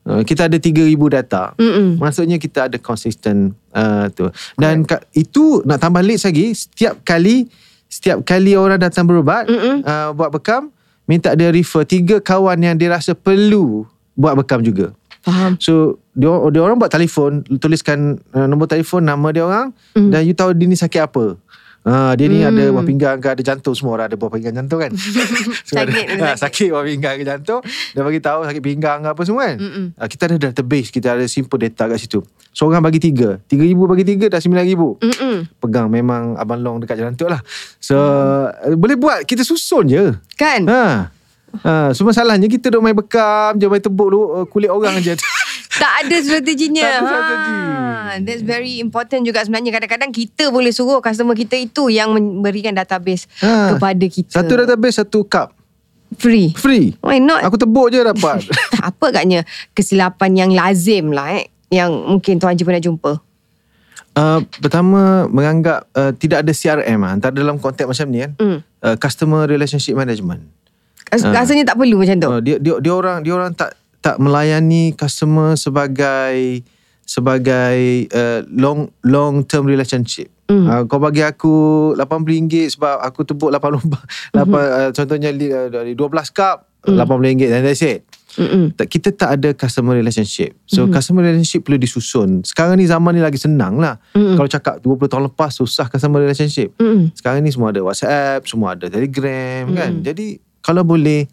uh, 0.07 0.23
kita 0.23 0.47
ada 0.47 0.55
3000 0.55 1.11
data. 1.11 1.51
Mm-mm. 1.59 1.99
Maksudnya 1.99 2.39
kita 2.39 2.71
ada 2.71 2.79
consistent 2.79 3.59
uh, 3.75 4.07
tu. 4.15 4.31
Dan 4.55 4.87
ka, 4.87 5.03
itu 5.19 5.67
nak 5.67 5.83
tambah 5.83 5.99
leads 5.99 6.23
lagi 6.23 6.55
setiap 6.55 7.03
kali 7.03 7.51
setiap 7.91 8.23
kali 8.23 8.55
orang 8.55 8.79
datang 8.79 9.05
berubat 9.05 9.51
uh, 9.83 10.15
buat 10.15 10.31
bekam 10.31 10.71
minta 11.05 11.35
dia 11.35 11.51
refer 11.51 11.83
tiga 11.83 12.23
kawan 12.23 12.57
yang 12.57 12.79
dia 12.79 12.87
rasa 12.87 13.19
perlu 13.19 13.83
buat 14.15 14.39
bekam 14.39 14.63
juga. 14.63 14.95
Faham. 15.23 15.55
So 15.63 16.03
dia, 16.13 16.29
dia 16.29 16.61
orang 16.61 16.77
buat 16.77 16.91
telefon 16.91 17.47
tuliskan 17.57 18.19
uh, 18.35 18.47
nombor 18.51 18.67
telefon 18.67 19.07
nama 19.07 19.31
dia 19.31 19.47
orang 19.47 19.71
mm. 19.95 20.11
dan 20.11 20.21
you 20.27 20.35
tahu 20.35 20.51
dia 20.53 20.67
ni 20.67 20.75
sakit 20.75 21.07
apa. 21.07 21.39
Ha, 21.83 22.15
dia 22.15 22.31
ni 22.31 22.39
Mm. 22.39 22.47
ada 22.47 22.65
buah 22.71 22.87
pinggang 22.87 23.17
ke 23.19 23.27
ada 23.27 23.43
jantung 23.43 23.75
semua 23.75 23.99
orang 23.99 24.07
ada 24.07 24.15
buah 24.15 24.31
pinggang 24.31 24.55
jantung 24.55 24.79
kan. 24.79 24.95
Semua 25.67 25.83
Sakit, 25.83 26.15
ada, 26.15 26.15
ha, 26.15 26.39
sakit. 26.39 26.39
sakit 26.39 26.69
buah 26.71 26.85
pinggang 26.87 27.15
ke 27.19 27.25
jantung. 27.27 27.61
Dia 27.67 28.03
bagi 28.07 28.23
tahu 28.23 28.47
sakit 28.47 28.63
pinggang 28.63 28.99
ke 29.03 29.09
apa 29.11 29.23
semua 29.27 29.43
kan. 29.51 29.57
Mm-mm. 29.59 29.87
Ha, 29.99 30.07
kita 30.07 30.23
ada 30.31 30.37
database, 30.39 30.95
kita 30.95 31.19
ada 31.19 31.27
simple 31.27 31.59
data 31.59 31.91
kat 31.91 31.99
situ. 31.99 32.23
Seorang 32.55 32.87
bagi 32.87 33.03
tiga. 33.03 33.43
Tiga 33.51 33.67
ribu 33.67 33.91
bagi 33.91 34.07
tiga 34.07 34.31
dah 34.31 34.39
sembilan 34.39 34.63
ribu. 34.63 34.95
Mm-mm. 35.03 35.59
Pegang 35.59 35.91
memang 35.91 36.39
Abang 36.39 36.63
Long 36.63 36.79
dekat 36.79 37.03
jalan 37.03 37.19
tu 37.19 37.27
lah. 37.27 37.43
So 37.83 37.99
mm. 37.99 38.79
boleh 38.79 38.95
buat 38.95 39.19
kita 39.27 39.43
susun 39.43 39.91
je. 39.91 40.15
Kan? 40.39 40.63
Ha. 40.71 41.11
Ha, 41.63 41.93
so 41.93 42.03
masalahnya 42.03 42.49
kita 42.49 42.73
duk 42.73 42.81
main 42.81 42.97
bekam 42.97 43.55
je 43.55 43.69
main 43.69 43.77
tebuk 43.79 44.09
uh, 44.09 44.49
kulit 44.49 44.73
orang 44.73 44.97
je. 44.99 45.13
Tak 45.73 46.05
ada 46.05 46.17
strateginya. 46.21 46.85
Tak 46.85 46.93
ada 46.93 47.09
strategi. 47.09 47.55
Ha, 47.57 48.13
that's 48.21 48.45
very 48.45 48.77
important 48.77 49.25
juga 49.25 49.41
sebenarnya. 49.41 49.73
Kadang-kadang 49.73 50.13
kita 50.13 50.53
boleh 50.53 50.69
suruh 50.69 51.01
customer 51.01 51.33
kita 51.33 51.57
itu 51.57 51.89
yang 51.89 52.13
memberikan 52.13 52.77
database 52.77 53.25
Ha. 53.41 53.73
kepada 53.75 54.05
kita. 54.05 54.37
Satu 54.37 54.53
database 54.53 55.01
satu 55.01 55.25
cup 55.25 55.57
Free. 56.21 56.53
free. 56.53 56.93
Why 57.01 57.25
not? 57.25 57.41
Aku 57.41 57.57
tebuk 57.57 57.89
je 57.89 58.05
dapat. 58.05 58.45
Apa 58.93 59.09
agaknya 59.09 59.49
kesilapan 59.73 60.37
yang 60.37 60.51
lazim 60.53 61.09
lah 61.09 61.41
eh. 61.41 61.49
Yang 61.73 61.89
mungkin 62.05 62.37
Tuan 62.37 62.53
Haji 62.53 62.63
pernah 62.69 62.83
jumpa. 62.85 63.13
Uh, 64.13 64.45
pertama 64.61 65.25
menganggap 65.33 65.89
uh, 65.97 66.13
tidak 66.13 66.45
ada 66.45 66.53
CRM 66.53 67.01
ah 67.01 67.17
antara 67.17 67.33
dalam 67.33 67.57
konteks 67.57 67.89
macam 67.89 68.07
ni 68.13 68.21
kan. 68.21 68.33
Hmm. 68.37 68.59
Uh, 68.85 68.97
customer 69.01 69.49
relationship 69.49 69.97
management. 69.97 70.45
Ras- 71.13 71.29
Rasanya 71.29 71.69
tak 71.69 71.77
perlu 71.77 72.01
macam 72.01 72.17
tu. 72.17 72.29
Uh, 72.33 72.41
dia 72.41 72.57
dia 72.57 72.75
dia 72.81 72.93
orang 72.97 73.21
dia 73.21 73.33
orang 73.37 73.53
tak 73.53 73.77
tak 74.01 74.17
melayani 74.17 74.97
customer 74.97 75.55
sebagai 75.61 76.65
sebagai 77.05 78.09
uh, 78.17 78.41
long 78.49 78.89
long 79.05 79.45
term 79.45 79.69
relationship. 79.69 80.33
Hmm. 80.49 80.65
Uh, 80.65 80.83
kau 80.89 80.97
bagi 80.97 81.21
aku 81.21 81.55
RM80 82.01 82.77
sebab 82.77 82.97
aku 83.05 83.29
tebuk 83.29 83.53
8 83.53 83.61
lubang. 83.77 84.05
Hmm. 84.33 84.49
8 84.49 84.57
uh, 84.57 84.91
contohnya 84.97 85.31
uh, 85.31 85.69
dari 85.69 85.93
12 85.93 86.09
cup 86.33 86.73
RM80 86.83 87.47
dan 87.53 87.61
that's 87.63 87.85
it. 87.85 88.03
Mm-mm. 88.33 88.73
Kita 88.73 89.13
tak 89.13 89.31
ada 89.37 89.53
customer 89.53 89.93
relationship. 89.93 90.57
So 90.65 90.89
mm-hmm. 90.89 90.95
customer 90.97 91.21
relationship 91.21 91.69
perlu 91.69 91.77
disusun. 91.77 92.41
Sekarang 92.49 92.81
ni 92.81 92.89
zaman 92.89 93.13
ni 93.13 93.21
lagi 93.21 93.37
senang 93.37 93.77
lah. 93.77 94.01
Mm-mm. 94.17 94.41
Kalau 94.41 94.49
cakap 94.49 94.75
20 94.81 95.05
tahun 95.13 95.25
lepas 95.29 95.53
susah 95.53 95.93
customer 95.93 96.25
relationship. 96.25 96.73
Mm-mm. 96.81 97.13
Sekarang 97.13 97.45
ni 97.45 97.53
semua 97.53 97.77
ada 97.77 97.85
WhatsApp, 97.85 98.49
semua 98.49 98.73
ada 98.73 98.89
Telegram 98.89 99.69
kan. 99.77 100.01
Jadi 100.01 100.41
kalau 100.65 100.87
boleh 100.87 101.27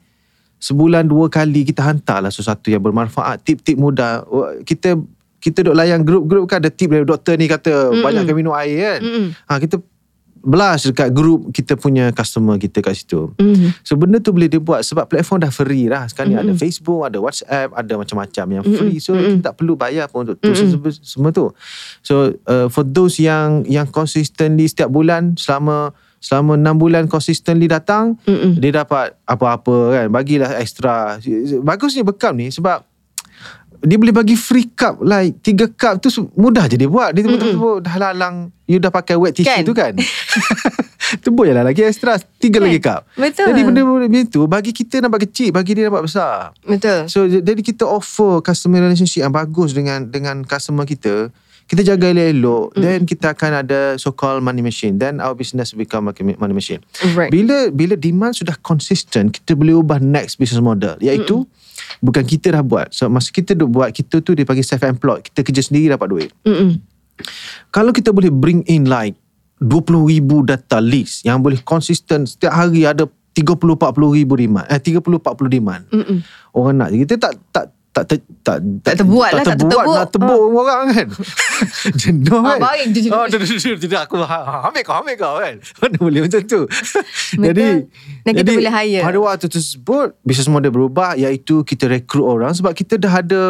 sebulan 0.59 1.07
dua 1.07 1.31
kali 1.31 1.63
kita 1.63 1.87
hantarlah 1.87 2.29
sesuatu 2.29 2.67
yang 2.67 2.83
bermanfaat, 2.83 3.39
tip-tip 3.47 3.79
mudah. 3.79 4.27
Wah, 4.27 4.59
Kita 4.61 4.99
kita 5.39 5.63
duk 5.63 5.75
layan 5.75 6.03
grup-grup 6.03 6.51
kan 6.51 6.59
ada 6.59 6.67
tip 6.67 6.91
dari 6.91 7.07
doktor 7.07 7.39
ni 7.39 7.47
kata 7.47 7.95
Mm-mm. 7.95 8.03
banyakkan 8.03 8.35
minum 8.35 8.51
air 8.51 8.99
kan. 8.99 8.99
Mm-mm. 8.99 9.25
Ha 9.47 9.55
kita 9.55 9.79
blast 10.39 10.91
dekat 10.91 11.11
grup 11.11 11.51
kita 11.51 11.75
punya 11.79 12.11
customer 12.11 12.59
kita 12.59 12.83
kat 12.83 12.95
situ. 12.95 13.31
Mm. 13.39 13.71
So 13.83 13.95
benda 13.95 14.19
tu 14.19 14.35
boleh 14.35 14.51
dibuat 14.51 14.83
sebab 14.83 15.07
platform 15.07 15.47
dah 15.47 15.51
free 15.51 15.87
lah. 15.87 16.11
Sekarang 16.11 16.29
ni 16.31 16.35
Mm-mm. 16.35 16.51
ada 16.51 16.53
Facebook, 16.59 17.07
ada 17.07 17.17
WhatsApp, 17.23 17.71
ada 17.71 17.93
macam-macam 17.95 18.45
yang 18.51 18.63
free. 18.67 18.99
So 18.99 19.15
Mm-mm. 19.15 19.39
kita 19.39 19.51
tak 19.51 19.63
perlu 19.63 19.79
bayar 19.79 20.11
pun 20.11 20.27
untuk 20.27 20.43
tu 20.43 20.51
semua, 20.51 20.91
semua 20.91 21.29
tu. 21.31 21.55
So 22.03 22.35
uh, 22.43 22.67
for 22.67 22.83
those 22.83 23.15
yang 23.15 23.63
yang 23.63 23.87
consistently 23.87 24.67
setiap 24.67 24.91
bulan 24.91 25.39
selama 25.39 25.95
selama 26.19 26.59
6 26.59 26.75
bulan 26.75 27.03
consistently 27.07 27.65
datang 27.65 28.19
Mm-mm. 28.23 28.59
dia 28.59 28.75
dapat 28.75 29.15
apa-apa 29.23 29.75
kan 29.95 30.05
bagilah 30.11 30.59
extra 30.59 31.15
bagusnya 31.59 32.03
bekam 32.03 32.35
ni 32.35 32.51
sebab 32.51 32.83
dia 33.79 33.95
boleh 33.95 34.11
bagi 34.11 34.35
free 34.35 34.67
cup 34.67 34.99
like 34.99 35.39
tiga 35.39 35.71
cup 35.71 36.03
tu 36.03 36.11
mudah 36.35 36.67
je 36.67 36.75
dia 36.75 36.91
buat 36.91 37.15
dia 37.15 37.23
tepuk-tepuk 37.23 37.79
dah 37.79 37.95
lalang 37.95 38.51
you 38.67 38.75
dah 38.75 38.91
pakai 38.91 39.15
wet 39.15 39.31
tissue 39.31 39.47
Kan? 39.47 39.63
tu 39.63 39.71
kan 39.71 39.95
tepuk 41.23 41.47
je 41.47 41.55
lah 41.55 41.63
lagi 41.63 41.87
extra 41.87 42.19
tiga 42.37 42.59
Kan? 42.59 42.67
lagi 42.67 42.79
cup 42.83 43.07
Betul. 43.15 43.55
jadi 43.55 43.61
benda-benda 43.63 44.07
macam 44.11 44.27
tu 44.27 44.41
bagi 44.45 44.71
kita 44.75 44.99
nampak 44.99 45.31
kecil 45.31 45.55
bagi 45.55 45.71
dia 45.79 45.87
nampak 45.87 46.11
besar 46.11 46.51
Betul. 46.59 47.07
So 47.07 47.23
jadi 47.23 47.61
kita 47.63 47.87
offer 47.87 48.43
customer 48.43 48.83
relationship 48.83 49.23
yang 49.23 49.31
bagus 49.31 49.71
dengan 49.71 50.05
dengan 50.05 50.43
customer 50.43 50.83
kita. 50.83 51.31
Kita 51.69 51.85
jaga 51.85 52.09
elok-elok 52.09 52.73
mm. 52.73 52.81
then 52.81 52.99
kita 53.05 53.37
akan 53.37 53.61
ada 53.61 53.93
so 54.01 54.09
called 54.09 54.41
money 54.41 54.65
machine 54.65 54.97
then 54.97 55.21
our 55.21 55.37
business 55.37 55.77
become 55.77 56.09
a 56.09 56.13
money 56.17 56.55
machine. 56.57 56.81
Right. 57.13 57.29
Bila 57.29 57.69
bila 57.69 57.93
demand 57.93 58.33
sudah 58.33 58.57
consistent 58.65 59.37
kita 59.37 59.53
boleh 59.53 59.77
ubah 59.77 60.01
next 60.01 60.41
business 60.41 60.65
model 60.65 60.97
iaitu 60.97 61.45
mm. 61.45 62.01
bukan 62.01 62.25
kita 62.25 62.57
dah 62.57 62.65
buat. 62.65 62.89
So 62.89 63.05
masa 63.05 63.29
kita 63.29 63.53
duk 63.53 63.69
buat 63.69 63.93
kita 63.93 64.17
tu 64.25 64.33
dia 64.33 64.49
panggil 64.49 64.65
self 64.65 64.81
employed. 64.81 65.21
Kita 65.29 65.45
kerja 65.45 65.61
sendiri 65.61 65.93
dapat 65.93 66.07
duit. 66.09 66.29
Mm-mm. 66.41 66.81
Kalau 67.69 67.93
kita 67.93 68.09
boleh 68.09 68.33
bring 68.33 68.65
in 68.65 68.89
like 68.89 69.13
20,000 69.61 70.49
data 70.49 70.79
list 70.79 71.27
yang 71.27 71.43
boleh 71.43 71.59
konsisten 71.61 72.23
setiap 72.25 72.55
hari 72.55 72.87
ada 72.87 73.05
30 73.35 73.55
40 73.55 74.17
ribu 74.17 74.33
demand 74.35 74.65
eh 74.67 74.81
30 74.81 75.05
40 75.05 75.53
demand. 75.53 75.83
Mm-mm. 75.93 76.19
Orang 76.55 76.81
nak 76.81 76.89
kita 76.89 77.15
tak 77.21 77.37
tak 77.53 77.65
tak 78.05 78.19
tak 78.39 78.57
tak, 78.59 78.83
Tak 78.85 78.93
terbuat 79.01 79.29
lah, 79.31 79.43
tak 79.43 79.57
terbuat 79.57 79.85
nak 79.85 80.07
tebuk 80.09 80.39
orang 80.53 80.83
kan. 80.89 81.07
Jenuh 82.01 82.39
Ah, 82.39 82.55
kan. 82.55 82.59
baring 82.61 82.89
je. 82.91 83.09
Oh, 83.09 83.25
dah, 83.25 83.35
dah, 83.35 83.43
dah, 83.43 83.57
dah, 83.75 83.89
dah, 83.89 84.01
aku 84.03 84.15
ha- 84.19 84.45
ha- 84.45 84.61
ambil 84.67 84.83
kau, 84.83 84.95
ambil 84.95 85.15
kau 85.15 85.35
kan. 85.37 85.55
Mana 85.79 85.95
boleh 85.97 86.19
macam 86.23 86.41
tu. 86.43 86.61
jadi, 87.35 87.67
Dan 88.23 88.31
kita 88.33 88.49
boleh 88.51 88.73
hire. 88.73 89.01
pada 89.01 89.17
waktu 89.17 89.47
tersebut, 89.47 90.07
business 90.21 90.47
model 90.47 90.71
berubah 90.71 91.15
iaitu 91.15 91.61
kita 91.61 91.87
rekrut 91.87 92.25
orang 92.25 92.51
sebab 92.51 92.71
kita 92.71 92.95
dah 92.95 93.13
ada 93.15 93.41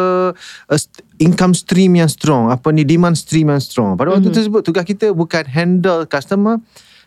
uh, 0.66 0.78
income 1.16 1.52
stream 1.52 1.94
yang 1.94 2.08
strong. 2.08 2.48
Apa 2.48 2.70
ni, 2.70 2.82
demand 2.82 3.14
stream 3.14 3.48
yang 3.48 3.60
strong. 3.60 3.94
Pada 3.94 4.10
waktu 4.10 4.28
Mhm. 4.28 4.36
tersebut, 4.36 4.60
tugas 4.62 4.82
kita 4.82 5.12
bukan 5.12 5.44
handle 5.46 6.04
customer 6.04 6.58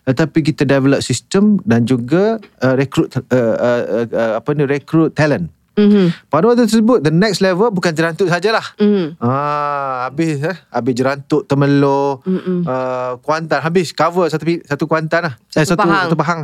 tetapi 0.03 0.43
kita 0.43 0.63
develop 0.63 0.99
sistem 0.99 1.63
dan 1.63 1.84
juga 1.84 2.36
uh, 2.60 2.75
rekrut 2.75 3.08
uh, 3.13 3.23
uh, 3.23 3.56
uh, 3.56 4.06
uh, 4.06 4.32
apa 4.36 4.51
ni 4.51 4.67
rekrut 4.67 5.15
talent. 5.15 5.47
Mm-hmm. 5.74 6.30
Pada 6.30 6.44
waktu 6.46 6.70
tersebut 6.70 7.02
the 7.02 7.10
next 7.10 7.42
level 7.42 7.74
bukan 7.74 7.90
jerantuk 7.92 8.30
sajalah. 8.30 8.62
Mm. 8.78 9.18
Ah, 9.18 10.06
habis 10.06 10.38
eh, 10.38 10.58
habis 10.70 10.94
jerantuk 10.94 11.50
temelur, 11.50 12.22
Mm-mm. 12.24 12.62
uh, 12.62 13.18
kuantan 13.26 13.58
habis 13.58 13.90
cover 13.90 14.30
satu 14.30 14.46
satu 14.70 14.86
kuantan 14.86 15.28
lah. 15.28 15.34
eh, 15.58 15.66
Satu 15.66 15.74
satu 15.74 15.82
pahang. 15.82 16.04
satu 16.06 16.18
pahang. 16.18 16.42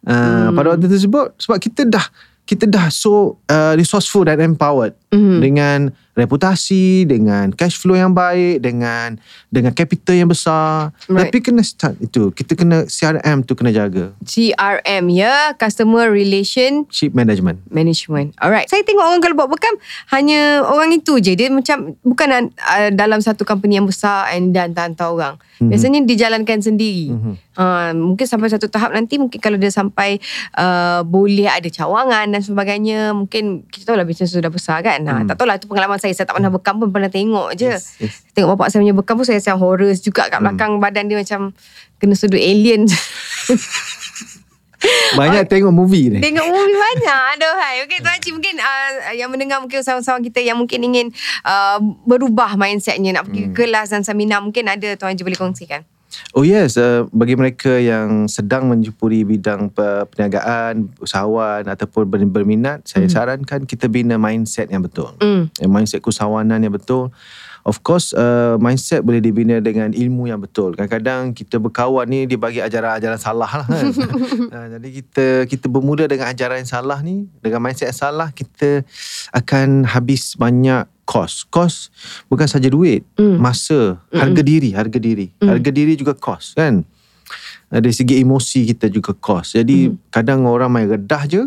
Uh, 0.00 0.48
pada 0.54 0.66
waktu 0.72 0.86
tersebut 0.86 1.34
sebab 1.36 1.58
kita 1.58 1.84
dah 1.84 2.06
kita 2.50 2.66
dah 2.66 2.90
so 2.90 3.38
uh, 3.46 3.78
resourceful 3.78 4.26
dan 4.26 4.42
empowered 4.42 4.98
Mhm. 5.10 5.38
dengan 5.42 5.78
reputasi, 6.14 7.02
dengan 7.02 7.50
cash 7.50 7.82
flow 7.82 7.98
yang 7.98 8.14
baik, 8.14 8.62
dengan 8.62 9.18
dengan 9.50 9.74
capital 9.74 10.14
yang 10.14 10.30
besar. 10.30 10.94
Right. 11.10 11.30
Tapi 11.30 11.38
kena 11.42 11.66
start 11.66 11.98
itu. 11.98 12.30
Kita 12.30 12.54
kena 12.54 12.86
CRM 12.86 13.42
tu 13.42 13.58
kena 13.58 13.74
jaga. 13.74 14.14
CRM 14.22 15.10
ya, 15.10 15.56
Customer 15.58 16.06
Relation 16.12 16.86
Ship 16.94 17.10
management. 17.10 17.58
Management. 17.74 18.38
Alright. 18.38 18.70
Saya 18.70 18.86
tengok 18.86 19.02
orang 19.02 19.22
kalau 19.22 19.34
buat 19.34 19.50
bekam 19.50 19.74
hanya 20.14 20.62
orang 20.62 20.94
itu 20.94 21.18
je. 21.18 21.34
Dia 21.34 21.50
macam 21.50 21.98
bukan 22.06 22.54
uh, 22.54 22.90
dalam 22.94 23.18
satu 23.18 23.42
company 23.42 23.82
yang 23.82 23.88
besar 23.90 24.30
and 24.30 24.54
dan 24.54 24.76
hantar 24.78 25.10
orang. 25.10 25.34
Mm-hmm. 25.58 25.70
Biasanya 25.74 26.00
dijalankan 26.06 26.58
sendiri. 26.62 27.10
Mm-hmm. 27.10 27.34
Uh, 27.58 27.92
mungkin 27.98 28.24
sampai 28.30 28.48
satu 28.48 28.70
tahap 28.70 28.94
nanti 28.94 29.18
mungkin 29.18 29.42
kalau 29.42 29.58
dia 29.58 29.74
sampai 29.74 30.22
uh, 30.54 31.02
boleh 31.02 31.50
ada 31.50 31.66
cawangan 31.66 32.30
dan 32.40 32.44
sebagainya. 32.48 33.12
Mungkin 33.12 33.68
kita 33.68 33.92
tahu 33.92 34.00
lah 34.00 34.08
bisnes 34.08 34.32
sudah 34.32 34.48
besar 34.48 34.80
kan. 34.80 35.04
Ha, 35.04 35.28
tak 35.28 35.36
tahulah 35.36 35.60
itu 35.60 35.68
pengalaman 35.68 36.00
saya. 36.00 36.16
Saya 36.16 36.24
tak 36.24 36.40
pernah 36.40 36.48
bekam 36.48 36.80
pun 36.80 36.88
pernah 36.88 37.12
tengok 37.12 37.52
je. 37.52 37.76
Yes, 37.76 38.00
yes. 38.00 38.24
Tengok 38.32 38.56
bapak 38.56 38.72
saya 38.72 38.80
punya 38.80 38.96
bekam 38.96 39.20
pun 39.20 39.26
saya 39.28 39.38
rasa 39.38 39.60
horror 39.60 39.92
juga 39.92 40.32
kat 40.32 40.40
belakang 40.40 40.80
badan 40.80 41.12
dia 41.12 41.20
macam 41.20 41.52
kena 42.00 42.16
sudut 42.16 42.40
alien. 42.40 42.88
Banyak 45.20 45.44
tengok 45.44 45.76
movie 45.76 46.08
ni. 46.08 46.24
Tengok 46.24 46.46
movie 46.48 46.72
banyak 46.72 47.22
Aduh 47.36 47.52
hai 47.60 47.84
Okay 47.84 48.00
Tuan 48.00 48.16
Haji 48.16 48.30
mungkin 48.32 48.56
uh, 48.56 49.12
Yang 49.12 49.28
mendengar 49.28 49.60
mungkin 49.60 49.84
Usahawan-usahawan 49.84 50.24
kita 50.24 50.40
Yang 50.40 50.56
mungkin 50.56 50.80
ingin 50.80 51.06
uh, 51.44 51.76
Berubah 52.08 52.56
mindsetnya 52.56 53.20
Nak 53.20 53.28
pergi 53.28 53.42
hmm. 53.44 53.52
kelas 53.52 53.92
dan 53.92 54.08
seminar 54.08 54.40
Mungkin 54.40 54.72
ada 54.72 54.96
Tuan 54.96 55.12
Haji 55.12 55.20
boleh 55.20 55.36
kongsikan 55.36 55.84
Oh 56.34 56.42
yes, 56.42 56.74
uh, 56.76 57.06
bagi 57.10 57.34
mereka 57.34 57.78
yang 57.78 58.26
sedang 58.26 58.66
menjupuri 58.66 59.22
bidang 59.22 59.70
pe- 59.70 60.06
perniagaan, 60.10 60.90
usahawan 60.98 61.66
ataupun 61.66 62.06
ber- 62.06 62.30
berminat, 62.30 62.82
saya 62.86 63.06
sarankan 63.06 63.66
kita 63.66 63.86
bina 63.86 64.18
mindset 64.18 64.70
yang 64.70 64.82
betul. 64.82 65.14
Mm. 65.18 65.50
Eh, 65.58 65.68
Mindset 65.70 66.02
keusahawanan 66.02 66.62
yang 66.62 66.74
betul. 66.74 67.10
Of 67.60 67.84
course, 67.84 68.16
uh, 68.16 68.56
mindset 68.56 69.04
boleh 69.04 69.20
dibina 69.20 69.60
dengan 69.60 69.92
ilmu 69.92 70.32
yang 70.32 70.40
betul. 70.40 70.72
Kadang-kadang 70.72 71.36
kita 71.36 71.60
berkawan 71.60 72.08
ni 72.08 72.24
dia 72.24 72.40
bagi 72.40 72.56
ajaran-ajaran 72.64 73.20
salah 73.20 73.52
lah 73.52 73.66
kan. 73.68 73.84
uh, 74.48 74.66
jadi 74.80 74.88
kita 74.88 75.26
kita 75.44 75.66
bermula 75.68 76.08
dengan 76.08 76.32
ajaran 76.32 76.64
yang 76.64 76.70
salah 76.72 77.04
ni, 77.04 77.28
dengan 77.44 77.60
mindset 77.60 77.92
yang 77.92 78.00
salah, 78.08 78.32
kita 78.32 78.80
akan 79.36 79.84
habis 79.84 80.40
banyak 80.40 80.88
kos. 81.10 81.42
Kos 81.50 81.90
bukan 82.30 82.46
saja 82.46 82.70
duit, 82.70 83.02
Mm. 83.18 83.42
masa, 83.42 83.98
harga 84.14 84.42
diri, 84.46 84.70
harga 84.70 85.02
diri. 85.02 85.34
Harga 85.42 85.70
diri 85.74 85.98
juga 85.98 86.14
kos 86.14 86.54
kan. 86.54 86.86
Dari 87.66 87.90
segi 87.90 88.22
emosi 88.22 88.70
kita 88.70 88.86
juga 88.86 89.10
kos. 89.18 89.58
Jadi 89.58 89.90
kadang 90.14 90.46
orang 90.46 90.70
main 90.70 90.86
redah 90.86 91.26
je 91.26 91.42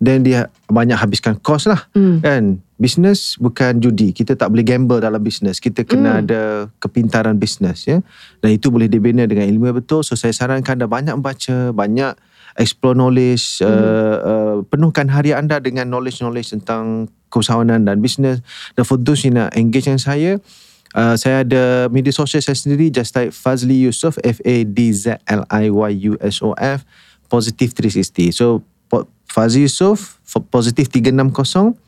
then 0.00 0.24
dia 0.24 0.48
banyak 0.68 0.96
habiskan 0.96 1.36
kos 1.40 1.68
lah. 1.68 1.88
Mm. 1.96 2.16
Kan? 2.24 2.44
Business 2.80 3.36
bukan 3.36 3.76
judi. 3.84 4.16
Kita 4.16 4.32
tak 4.32 4.48
boleh 4.48 4.64
gamble 4.64 5.04
dalam 5.04 5.20
business. 5.20 5.60
Kita 5.60 5.84
kena 5.84 6.24
ada 6.24 6.72
kepintaran 6.80 7.36
business 7.36 7.84
ya. 7.84 8.00
Dan 8.40 8.56
itu 8.56 8.72
boleh 8.72 8.88
dibina 8.88 9.28
dengan 9.28 9.44
ilmu 9.44 9.68
yang 9.68 9.76
betul. 9.76 10.00
So 10.00 10.16
saya 10.16 10.32
sarankan 10.32 10.80
anda 10.80 10.88
banyak 10.88 11.12
baca, 11.20 11.76
banyak 11.76 12.16
explore 12.56 12.96
knowledge, 12.96 13.60
uh, 13.60 14.16
uh, 14.24 14.56
penuhkan 14.66 15.12
hari 15.12 15.36
anda 15.36 15.60
dengan 15.60 15.86
knowledge-knowledge 15.92 16.56
tentang 16.56 17.12
keusahawanan 17.30 17.86
dan 17.86 18.02
business. 18.02 18.42
Dan 18.74 18.84
for 18.84 18.98
those 18.98 19.22
yang 19.24 19.38
nak 19.40 19.54
engage 19.54 19.86
dengan 19.86 20.02
saya, 20.02 20.42
Uh, 20.90 21.14
saya 21.14 21.46
ada 21.46 21.86
media 21.94 22.10
sosial 22.10 22.42
saya 22.42 22.58
sendiri 22.58 22.90
just 22.90 23.14
type 23.14 23.30
Fazli 23.30 23.86
Yusof 23.86 24.18
F 24.26 24.42
A 24.42 24.66
D 24.66 24.90
Z 24.90 25.22
L 25.30 25.46
I 25.46 25.70
Y 25.70 25.90
U 26.10 26.18
S 26.18 26.42
O 26.42 26.50
F 26.58 26.82
Positive 27.30 27.70
360 27.70 28.34
so 28.34 28.66
Fazli 29.30 29.70
Yusof 29.70 30.18
Positive 30.50 30.90
360 30.90 31.14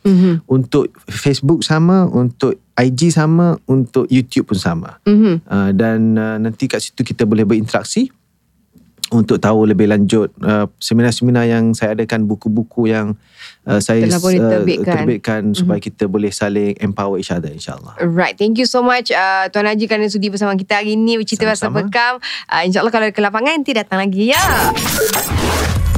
mm-hmm. 0.06 0.34
untuk 0.46 0.94
Facebook 1.10 1.66
sama 1.66 2.06
untuk 2.14 2.54
IG 2.78 3.10
sama 3.10 3.58
untuk 3.66 4.06
YouTube 4.06 4.54
pun 4.54 4.58
sama 4.62 5.02
Mm-hmm. 5.02 5.34
uh, 5.50 5.70
dan 5.74 5.98
uh, 6.14 6.38
nanti 6.38 6.70
kat 6.70 6.78
situ 6.78 7.02
kita 7.02 7.26
boleh 7.26 7.42
berinteraksi 7.42 8.06
untuk 9.12 9.36
tahu 9.38 9.68
lebih 9.68 9.92
lanjut 9.92 10.32
uh, 10.40 10.66
seminar-seminar 10.80 11.44
yang 11.44 11.76
saya 11.76 11.92
adakan 11.92 12.24
buku-buku 12.24 12.88
yang 12.88 13.14
uh, 13.68 13.78
saya 13.78 14.08
Telah 14.08 14.20
pun 14.20 14.30
uh, 14.32 14.36
diterbitkan. 14.40 14.94
terbitkan 14.96 15.42
supaya 15.52 15.78
kita 15.78 16.08
boleh 16.08 16.32
saling 16.32 16.74
empower 16.80 17.20
each 17.20 17.30
other 17.30 17.52
insyaAllah 17.52 18.00
Alright, 18.00 18.40
thank 18.40 18.56
you 18.56 18.64
so 18.64 18.80
much 18.80 19.12
uh, 19.12 19.46
Tuan 19.52 19.68
Haji 19.68 19.84
kerana 19.84 20.08
sudi 20.08 20.32
bersama 20.32 20.56
kita 20.56 20.80
hari 20.80 20.96
ini 20.96 21.20
bercerita 21.20 21.44
pasal 21.44 21.70
bekam. 21.70 22.18
Uh, 22.48 22.62
InsyaAllah 22.64 22.92
kalau 22.92 23.06
ada 23.08 23.14
ke 23.14 23.20
lapangan 23.20 23.52
nanti 23.60 23.76
datang 23.76 24.00
lagi 24.00 24.32
ya. 24.32 24.40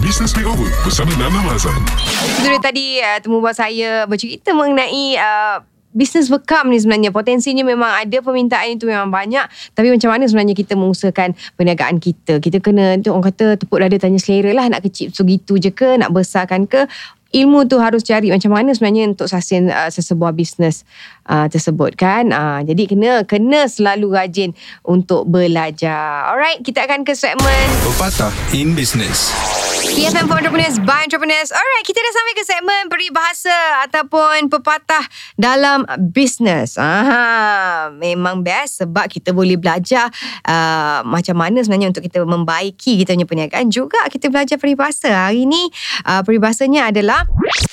Business 0.04 0.36
Makeover 0.36 0.68
bersama 0.84 1.08
Nana 1.16 1.40
Mazan. 1.40 1.80
Itu 2.36 2.48
dia 2.50 2.60
tadi 2.60 3.00
uh, 3.00 3.18
temu 3.24 3.40
buat 3.40 3.56
saya 3.56 4.04
bercerita 4.04 4.52
mengenai 4.52 5.16
uh, 5.16 5.64
bisnes 5.94 6.28
bekam 6.28 6.68
ni 6.68 6.82
sebenarnya. 6.82 7.14
Potensinya 7.14 7.62
memang 7.62 7.88
ada 7.88 8.18
permintaan 8.20 8.74
itu 8.74 8.84
memang 8.84 9.08
banyak. 9.08 9.46
Tapi 9.72 9.88
macam 9.94 10.10
mana 10.10 10.26
sebenarnya 10.26 10.58
kita 10.58 10.74
mengusahakan 10.74 11.38
perniagaan 11.54 12.02
kita? 12.02 12.42
Kita 12.42 12.58
kena 12.58 12.98
tu 13.00 13.14
orang 13.14 13.30
kata 13.30 13.54
tepuk 13.56 13.78
dada 13.78 13.96
tanya 13.96 14.18
selera 14.18 14.50
lah. 14.52 14.66
Nak 14.68 14.82
kecil 14.90 15.14
segitu 15.14 15.56
je 15.56 15.70
ke? 15.70 15.96
Nak 15.96 16.10
besarkan 16.10 16.66
ke 16.66 16.84
ilmu 17.34 17.66
tu 17.66 17.82
harus 17.82 18.06
cari 18.06 18.30
macam 18.30 18.54
mana 18.54 18.70
sebenarnya 18.70 19.10
untuk 19.10 19.26
sustain 19.26 19.66
uh, 19.66 19.90
sesebuah 19.90 20.30
bisnes 20.32 20.86
uh, 21.26 21.50
tersebut 21.50 21.98
kan 21.98 22.30
uh, 22.30 22.62
jadi 22.62 22.82
kena 22.86 23.12
kena 23.26 23.66
selalu 23.66 24.14
rajin 24.14 24.54
untuk 24.86 25.26
belajar 25.26 26.30
alright 26.30 26.62
kita 26.62 26.86
akan 26.86 27.02
ke 27.02 27.12
segmen 27.18 27.66
Pepatah 27.82 28.30
in 28.54 28.72
business. 28.78 29.34
PFM 29.84 30.24
for 30.26 30.40
Entrepreneurs 30.40 30.80
by 30.80 31.04
Entrepreneurs. 31.04 31.52
Alright, 31.52 31.84
kita 31.84 32.00
dah 32.00 32.12
sampai 32.16 32.32
ke 32.32 32.44
segmen 32.48 32.82
peribahasa 32.88 33.58
ataupun 33.84 34.48
pepatah 34.48 35.04
dalam 35.36 35.84
bisnes. 36.08 36.80
Aha, 36.80 37.92
memang 37.92 38.40
best 38.40 38.80
sebab 38.80 39.12
kita 39.12 39.36
boleh 39.36 39.60
belajar 39.60 40.08
uh, 40.48 41.04
macam 41.04 41.36
mana 41.36 41.60
sebenarnya 41.60 41.92
untuk 41.92 42.00
kita 42.00 42.24
membaiki 42.24 43.04
kita 43.04 43.12
punya 43.12 43.28
perniagaan. 43.28 43.68
Juga 43.68 44.00
kita 44.08 44.32
belajar 44.32 44.56
peribahasa. 44.56 45.28
Hari 45.28 45.44
ni 45.44 45.68
uh, 46.08 46.24
peribahasanya 46.24 46.88
adalah 46.88 47.23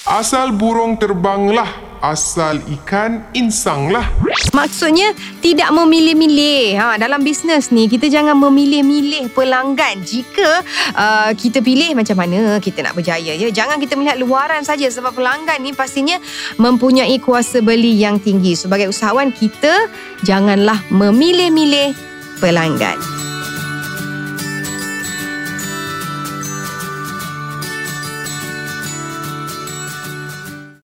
Asal 0.08 0.52
burung 0.52 1.00
terbanglah 1.00 1.92
asal 2.02 2.58
ikan 2.82 3.22
insang 3.38 3.94
lah. 3.94 4.10
Maksudnya 4.52 5.14
tidak 5.40 5.70
memilih-milih. 5.70 6.76
Ha, 6.76 6.98
dalam 6.98 7.22
bisnes 7.22 7.70
ni 7.70 7.86
kita 7.86 8.10
jangan 8.10 8.36
memilih-milih 8.36 9.32
pelanggan. 9.32 10.02
Jika 10.02 10.66
uh, 10.98 11.32
kita 11.38 11.62
pilih 11.62 11.94
macam 11.94 12.18
mana 12.18 12.58
kita 12.58 12.82
nak 12.82 12.98
berjaya 12.98 13.38
ya. 13.38 13.48
Jangan 13.54 13.78
kita 13.78 13.96
melihat 13.96 14.18
luaran 14.18 14.66
saja 14.66 14.90
sebab 14.90 15.14
pelanggan 15.14 15.62
ni 15.62 15.72
pastinya 15.72 16.18
mempunyai 16.58 17.22
kuasa 17.22 17.62
beli 17.62 17.96
yang 18.02 18.18
tinggi. 18.18 18.58
Sebagai 18.58 18.90
usahawan 18.90 19.30
kita 19.32 19.88
janganlah 20.26 20.82
memilih-milih 20.90 21.94
pelanggan. 22.42 23.31